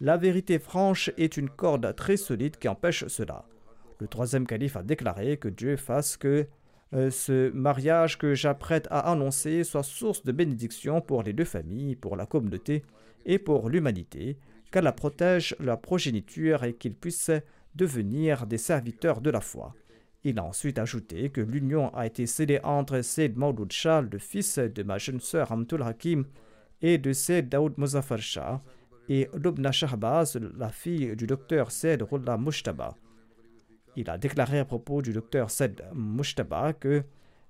[0.00, 3.46] La vérité franche est une corde très solide qui empêche cela.
[3.98, 6.46] Le troisième calife a déclaré que Dieu fasse que
[6.92, 11.96] euh, ce mariage que j'apprête à annoncer soit source de bénédiction pour les deux familles,
[11.96, 12.84] pour la communauté
[13.24, 14.38] et pour l'humanité,
[14.70, 17.30] qu'elle protège la progéniture et qu'ils puissent
[17.74, 19.74] devenir des serviteurs de la foi.
[20.24, 24.58] Il a ensuite ajouté que l'union a été scellée entre Said Maudud Shah, le fils
[24.58, 26.24] de ma jeune sœur Amtul Hakim,
[26.82, 28.60] et de Said Daoud Muzaffar Shah,
[29.08, 32.94] et Lubna Shahbaz, la fille du docteur Said Rullah Mushtaba.
[33.94, 37.04] Il a déclaré à propos du docteur Said Mushtaba que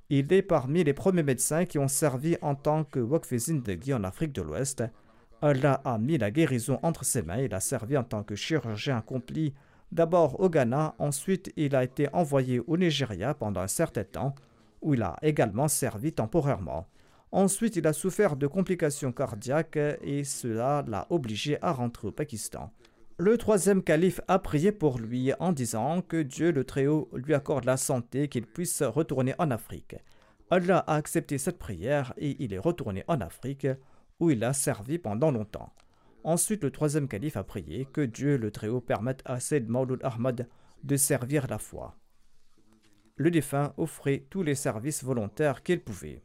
[0.09, 4.05] il est parmi les premiers médecins qui ont servi en tant que Wakf Zindagi en
[4.05, 4.85] Afrique de l'Ouest.
[5.43, 7.39] Allah a mis la guérison entre ses mains.
[7.39, 9.53] Il a servi en tant que chirurgien accompli
[9.93, 14.35] D'abord au Ghana, ensuite il a été envoyé au Nigeria pendant un certain temps,
[14.83, 16.87] où il a également servi temporairement.
[17.33, 22.73] Ensuite, il a souffert de complications cardiaques et cela l'a obligé à rentrer au Pakistan.
[23.19, 27.65] Le troisième calife a prié pour lui en disant que Dieu le Très-Haut lui accorde
[27.65, 29.97] la santé qu'il puisse retourner en Afrique.
[30.51, 33.67] Allah a accepté cette prière et il est retourné en Afrique
[34.21, 35.73] où il a servi pendant longtemps.
[36.27, 40.49] Ensuite, le troisième calife a prié que Dieu le Très-Haut permette à Sayyid Maulud Ahmad
[40.83, 41.97] de servir la foi.
[43.15, 46.25] Le défunt offrait tous les services volontaires qu'il pouvait.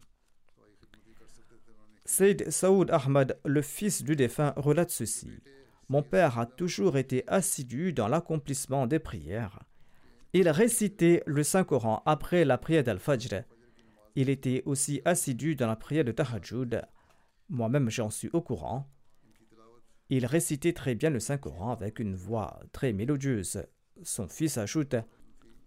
[2.04, 5.30] Sayyid Saoud Ahmad, le fils du défunt, relate ceci.
[5.88, 9.60] Mon père a toujours été assidu dans l'accomplissement des prières.
[10.34, 13.43] Il récitait le Saint-Coran après la prière d'Al-Fajr.
[14.16, 16.82] Il était aussi assidu dans la prière de Tahajjud.
[17.49, 18.89] Moi-même, j'en suis au courant.
[20.14, 23.64] Il récitait très bien le Saint-Coran avec une voix très mélodieuse.
[24.03, 24.97] Son fils ajoute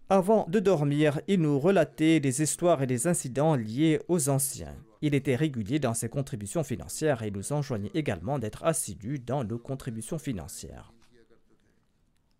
[0.07, 4.75] Avant de dormir, il nous relatait des histoires et des incidents liés aux anciens.
[5.01, 9.57] Il était régulier dans ses contributions financières et nous enjoignait également d'être assidus dans nos
[9.57, 10.93] contributions financières.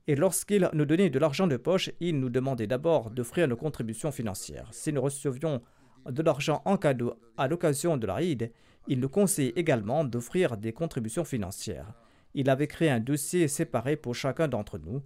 [0.05, 4.11] Et lorsqu'il nous donnait de l'argent de poche, il nous demandait d'abord d'offrir nos contributions
[4.11, 4.69] financières.
[4.71, 5.63] Si nous recevions
[6.09, 8.51] de l'argent en cadeau à l'occasion de la Eid,
[8.87, 11.93] il nous conseillait également d'offrir des contributions financières.
[12.33, 15.01] Il avait créé un dossier séparé pour chacun d'entre nous.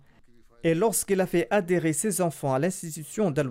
[0.64, 3.50] Et lorsqu'il a fait adhérer ses enfants à l'institution dal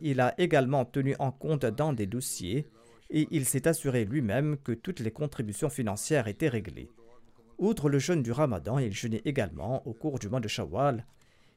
[0.00, 2.68] il a également tenu en compte dans des dossiers
[3.10, 6.90] et il s'est assuré lui-même que toutes les contributions financières étaient réglées.
[7.58, 11.04] Outre le jeûne du ramadan, il jeûnait également au cours du mois de Shawwal.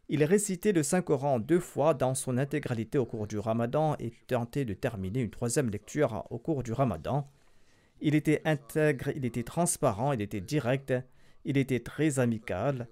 [0.09, 4.65] Il récitait le Saint-Coran deux fois dans son intégralité au cours du ramadan et tentait
[4.65, 7.29] de terminer une troisième lecture au cours du ramadan.
[8.01, 10.93] Il était intègre, il était transparent, il était direct,
[11.45, 12.87] il était très amical.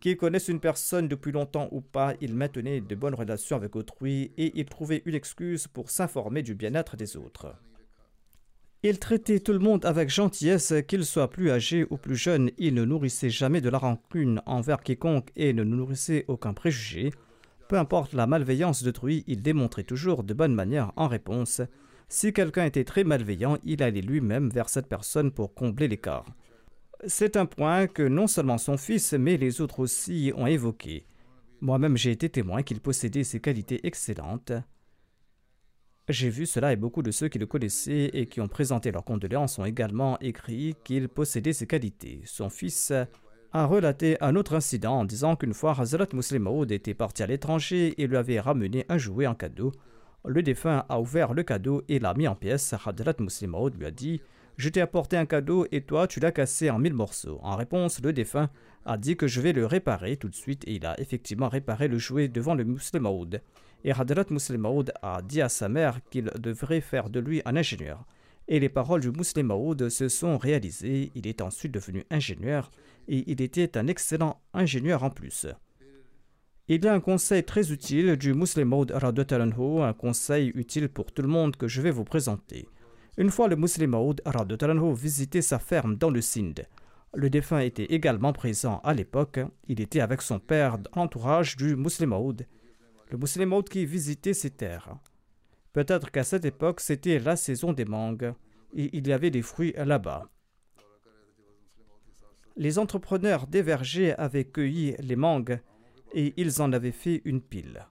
[0.00, 4.32] Qu'il connaisse une personne depuis longtemps ou pas, il maintenait de bonnes relations avec autrui
[4.36, 7.54] et il trouvait une excuse pour s'informer du bien-être des autres.
[8.84, 12.52] Il traitait tout le monde avec gentillesse, qu'il soit plus âgé ou plus jeune.
[12.58, 17.10] Il ne nourrissait jamais de la rancune envers quiconque et ne nourrissait aucun préjugé.
[17.68, 21.60] Peu importe la malveillance d'autrui, il démontrait toujours de bonnes manières en réponse.
[22.08, 26.26] Si quelqu'un était très malveillant, il allait lui-même vers cette personne pour combler l'écart.
[27.04, 31.04] C'est un point que non seulement son fils, mais les autres aussi ont évoqué.
[31.60, 34.52] Moi-même, j'ai été témoin qu'il possédait ces qualités excellentes.
[36.08, 39.04] J'ai vu cela et beaucoup de ceux qui le connaissaient et qui ont présenté leurs
[39.04, 42.22] condoléances ont également écrit qu'il possédait ces qualités.
[42.24, 42.94] Son fils
[43.52, 47.26] a relaté un autre incident en disant qu'une fois Hazrat Muslim Maud était parti à
[47.26, 49.70] l'étranger et lui avait ramené un jouet en cadeau.
[50.24, 52.74] Le défunt a ouvert le cadeau et l'a mis en pièces.
[52.86, 54.22] Hadrat Muslim Maud lui a dit
[54.56, 57.38] Je t'ai apporté un cadeau et toi tu l'as cassé en mille morceaux.
[57.42, 58.48] En réponse, le défunt
[58.86, 61.86] a dit que je vais le réparer tout de suite et il a effectivement réparé
[61.86, 63.42] le jouet devant le Muslim Maud.
[63.84, 67.56] Et Hadrat Muslim Maud a dit à sa mère qu'il devrait faire de lui un
[67.56, 68.04] ingénieur.
[68.48, 71.12] Et les paroles du Muslim Maud se sont réalisées.
[71.14, 72.70] Il est ensuite devenu ingénieur
[73.06, 75.46] et il était un excellent ingénieur en plus.
[76.70, 81.22] Il y a un conseil très utile du Muslim Maud un conseil utile pour tout
[81.22, 82.68] le monde que je vais vous présenter.
[83.16, 84.22] Une fois le Muslim Maud
[84.94, 86.66] visitait sa ferme dans le Sindh.
[87.14, 89.40] Le défunt était également présent à l'époque.
[89.66, 92.46] Il était avec son père dans l'entourage du Muslim Maud.
[93.10, 94.98] Le Muslim Maud qui visitait ses terres.
[95.72, 98.34] Peut-être qu'à cette époque, c'était la saison des mangues
[98.74, 100.28] et il y avait des fruits là-bas.
[102.56, 105.60] Les entrepreneurs des vergers avaient cueilli les mangues
[106.12, 107.86] et ils en avaient fait une pile.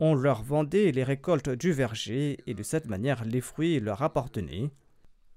[0.00, 4.70] On leur vendait les récoltes du verger et de cette manière les fruits leur appartenaient.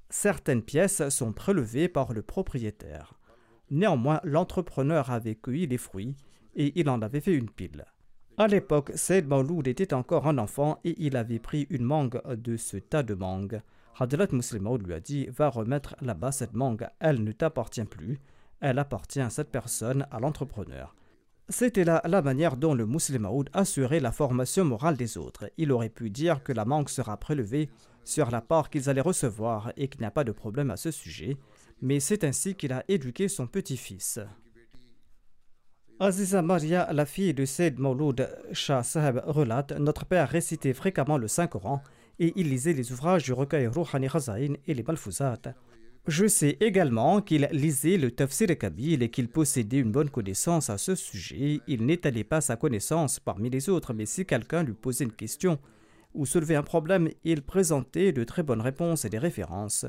[0.10, 3.20] Certaines pièces sont prélevées par le propriétaire.
[3.72, 6.16] Néanmoins, l'entrepreneur avait cueilli les fruits
[6.56, 7.86] et il en avait fait une pile.
[8.38, 12.58] À l'époque, Said Mauloud était encore un enfant et il avait pris une mangue de
[12.58, 13.62] ce tas de mangues.
[13.98, 18.20] Hadrat Muslim lui a dit Va remettre là-bas cette mangue, elle ne t'appartient plus,
[18.60, 20.98] elle appartient à cette personne, à l'entrepreneur.
[21.48, 25.50] C'était là la manière dont le musulman assurait la formation morale des autres.
[25.58, 27.70] Il aurait pu dire que la manque sera prélevée
[28.04, 30.92] sur la part qu'ils allaient recevoir et qu'il n'y a pas de problème à ce
[30.92, 31.38] sujet,
[31.82, 34.20] mais c'est ainsi qu'il a éduqué son petit-fils.
[35.98, 41.30] Aziza Maria, la fille de Said Mauloud Shah Saheb, relate Notre père récitait fréquemment le
[41.30, 41.82] Saint-Coran
[42.20, 45.40] et il lisait les ouvrages du recueil Rouhani Khazain et les Malfouzat.
[46.06, 50.78] Je sais également qu'il lisait le Tafsir Kabil et qu'il possédait une bonne connaissance à
[50.78, 51.62] ce sujet.
[51.66, 55.60] Il n'étalait pas sa connaissance parmi les autres, mais si quelqu'un lui posait une question
[56.14, 59.86] ou soulevait un problème, il présentait de très bonnes réponses et des références.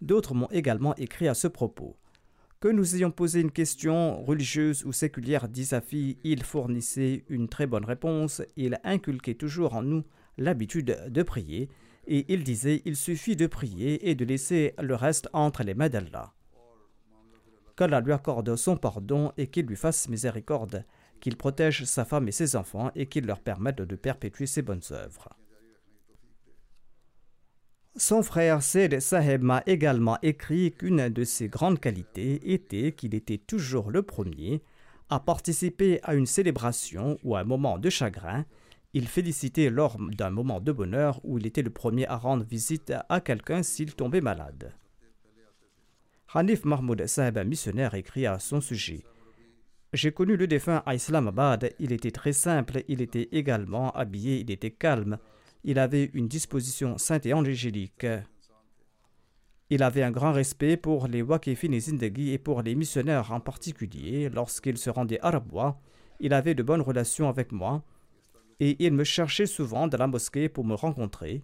[0.00, 1.96] D'autres m'ont également écrit à ce propos.
[2.60, 7.48] Que nous ayons posé une question religieuse ou séculière, dit sa fille, il fournissait une
[7.48, 10.04] très bonne réponse, il inculquait toujours en nous
[10.36, 11.70] l'habitude de prier,
[12.06, 15.88] et il disait Il suffit de prier et de laisser le reste entre les mains
[15.88, 16.34] d'Allah.
[17.78, 20.84] Qu'Allah lui accorde son pardon et qu'il lui fasse miséricorde,
[21.20, 24.82] qu'il protège sa femme et ses enfants et qu'il leur permette de perpétuer ses bonnes
[24.90, 25.30] œuvres.
[27.96, 33.38] Son frère Said Saheb m'a également écrit qu'une de ses grandes qualités était qu'il était
[33.38, 34.62] toujours le premier
[35.08, 38.44] à participer à une célébration ou à un moment de chagrin
[38.92, 42.92] il félicitait lors d'un moment de bonheur où il était le premier à rendre visite
[43.08, 44.74] à quelqu'un s'il tombait malade.
[46.34, 49.04] Hanif Mahmoud Sahib, un missionnaire, écrit à son sujet
[49.92, 51.72] J'ai connu le défunt à Islamabad.
[51.78, 55.18] Il était très simple, il était également habillé, il était calme.
[55.64, 58.06] Il avait une disposition sainte et angélique.
[59.68, 63.40] Il avait un grand respect pour les Wakifin et Zindagi et pour les missionnaires en
[63.40, 64.28] particulier.
[64.28, 65.78] Lorsqu'il se rendait à Rabwa,
[66.18, 67.82] il avait de bonnes relations avec moi.
[68.62, 71.42] et il me cherchait souvent dans la mosquée pour me rencontrer.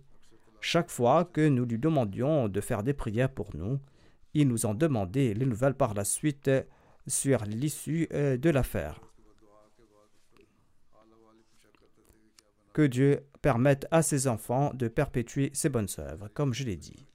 [0.60, 3.78] Chaque fois que nous lui demandions de faire des prières pour nous,
[4.34, 6.50] il nous en demandait les nouvelles par la suite
[7.06, 9.00] sur l'issue euh, de l'affaire.
[12.74, 17.06] Que Dieu permette à ses enfants de perpétuer ses bonnes œuvres, comme je l'ai dit.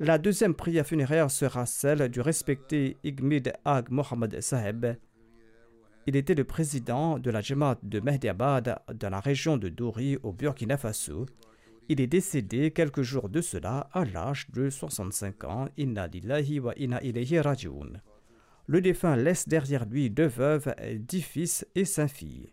[0.00, 4.96] La deuxième prière funéraire sera celle du respecté Igmid Ag Mohamed Saheb.
[6.08, 10.32] Il était le président de la Jamaat de Mehdiabad dans la région de Douri au
[10.32, 11.26] Burkina Faso.
[11.88, 15.68] Il est décédé quelques jours de cela à l'âge de 65 ans.
[15.76, 18.00] Inna lillahi wa inna ilayhi rajiun.
[18.66, 22.52] Le défunt laisse derrière lui deux veuves, dix fils et cinq filles.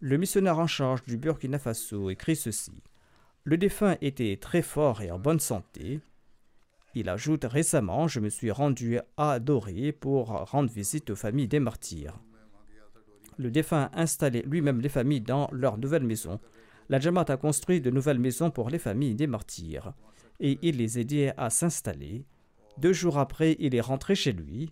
[0.00, 2.84] Le missionnaire en charge du Burkina Faso écrit ceci.
[3.42, 5.98] Le défunt était très fort et en bonne santé.
[6.94, 11.58] Il ajoute récemment, je me suis rendu à Doré pour rendre visite aux familles des
[11.58, 12.16] martyrs.
[13.38, 16.38] Le défunt a installé lui-même les familles dans leur nouvelle maison.
[16.88, 19.94] La Jamaat a construit de nouvelles maisons pour les familles des martyrs
[20.38, 22.24] et il les aidait à s'installer.
[22.76, 24.70] Deux jours après, il est rentré chez lui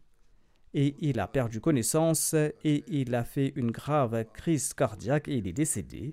[0.76, 5.48] et il a perdu connaissance et il a fait une grave crise cardiaque et il
[5.48, 6.12] est décédé.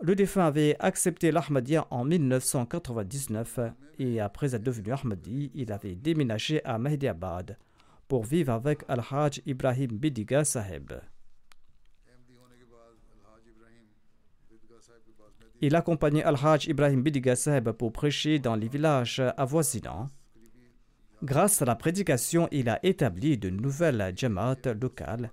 [0.00, 3.60] Le défunt avait accepté l'Ahmadiyya en 1999
[3.98, 7.58] et après être devenu Ahmadi, il avait déménagé à Mahdiabad
[8.08, 10.94] pour vivre avec Al-Hajj Ibrahim Bidiga Saheb.
[15.60, 20.08] Il accompagnait Al-Hajj Ibrahim Bidiga Saheb pour prêcher dans les villages avoisinants.
[21.22, 25.30] Grâce à la prédication, il a établi de nouvelles jamaat locales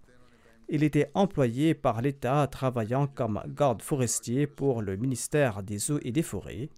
[0.70, 6.12] il était employé par l'État travaillant comme garde forestier pour le ministère des Eaux et
[6.12, 6.70] des Forêts.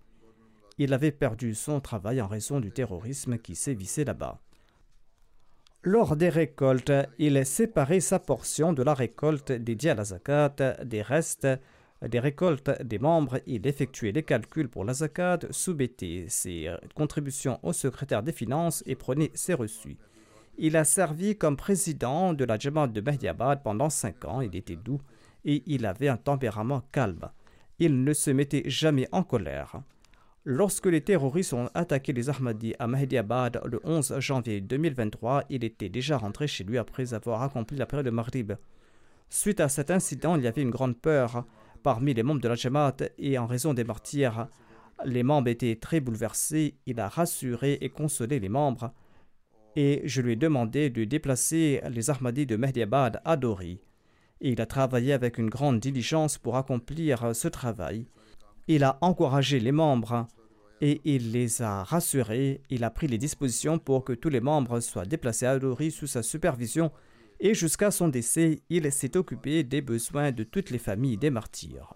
[0.77, 4.39] Il avait perdu son travail en raison du terrorisme qui sévissait là-bas.
[5.81, 10.55] Lors des récoltes, il séparait sa portion de la récolte dédiée à la zakat
[10.85, 11.47] des restes
[12.07, 13.39] des récoltes des membres.
[13.45, 18.95] Il effectuait les calculs pour la zakat, soumettait ses contributions au secrétaire des finances et
[18.95, 19.97] prenait ses reçus.
[20.57, 24.41] Il a servi comme président de la Jamaat de Mahdiabad pendant cinq ans.
[24.41, 24.99] Il était doux
[25.45, 27.29] et il avait un tempérament calme.
[27.79, 29.81] Il ne se mettait jamais en colère.
[30.43, 35.89] Lorsque les terroristes ont attaqué les Ahmadis à Mahdiabad le 11 janvier 2023, il était
[35.89, 38.53] déjà rentré chez lui après avoir accompli la période de Maghrib.
[39.29, 41.45] Suite à cet incident, il y avait une grande peur
[41.83, 44.47] parmi les membres de la Jamaat et en raison des martyrs,
[45.05, 46.75] les membres étaient très bouleversés.
[46.85, 48.93] Il a rassuré et consolé les membres
[49.75, 53.79] et je lui ai demandé de déplacer les Ahmadis de Mehdiabad à Dori.
[54.41, 58.05] Il a travaillé avec une grande diligence pour accomplir ce travail.
[58.67, 60.27] Il a encouragé les membres
[60.81, 62.61] et il les a rassurés.
[62.69, 66.07] Il a pris les dispositions pour que tous les membres soient déplacés à Dori sous
[66.07, 66.91] sa supervision
[67.39, 71.93] et jusqu'à son décès, il s'est occupé des besoins de toutes les familles des martyrs.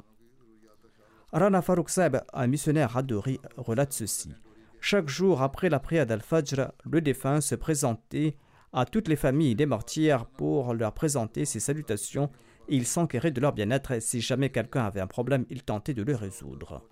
[1.32, 4.34] Rana Farouk Saeb, un missionnaire à Dori, relate ceci.
[4.80, 8.36] Chaque jour après la prière d'Al-Fajr, le défunt se présentait
[8.72, 12.30] à toutes les familles des martyrs pour leur présenter ses salutations
[12.68, 14.02] et il s'enquérait de leur bien-être.
[14.02, 16.88] Si jamais quelqu'un avait un problème, il tentait de le résoudre.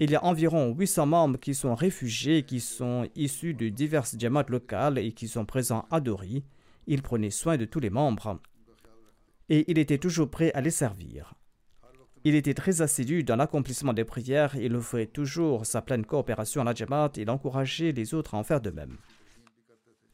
[0.00, 4.46] Il y a environ 800 membres qui sont réfugiés, qui sont issus de diverses jamaats
[4.48, 6.44] locales et qui sont présents à Dori.
[6.86, 8.40] Il prenait soin de tous les membres
[9.48, 11.34] et il était toujours prêt à les servir.
[12.24, 16.64] Il était très assidu dans l'accomplissement des prières, il offrait toujours sa pleine coopération à
[16.64, 18.96] la Jamaat et il encourageait les autres à en faire de même.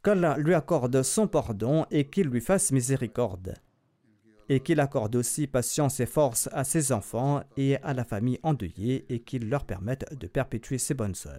[0.03, 3.55] Qu'Allah lui accorde son pardon et qu'il lui fasse miséricorde.
[4.49, 9.05] Et qu'il accorde aussi patience et force à ses enfants et à la famille endeuillée
[9.09, 11.39] et qu'il leur permette de perpétuer ses bonnes œuvres.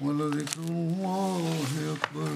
[0.00, 2.30] ولذكر الله أكبر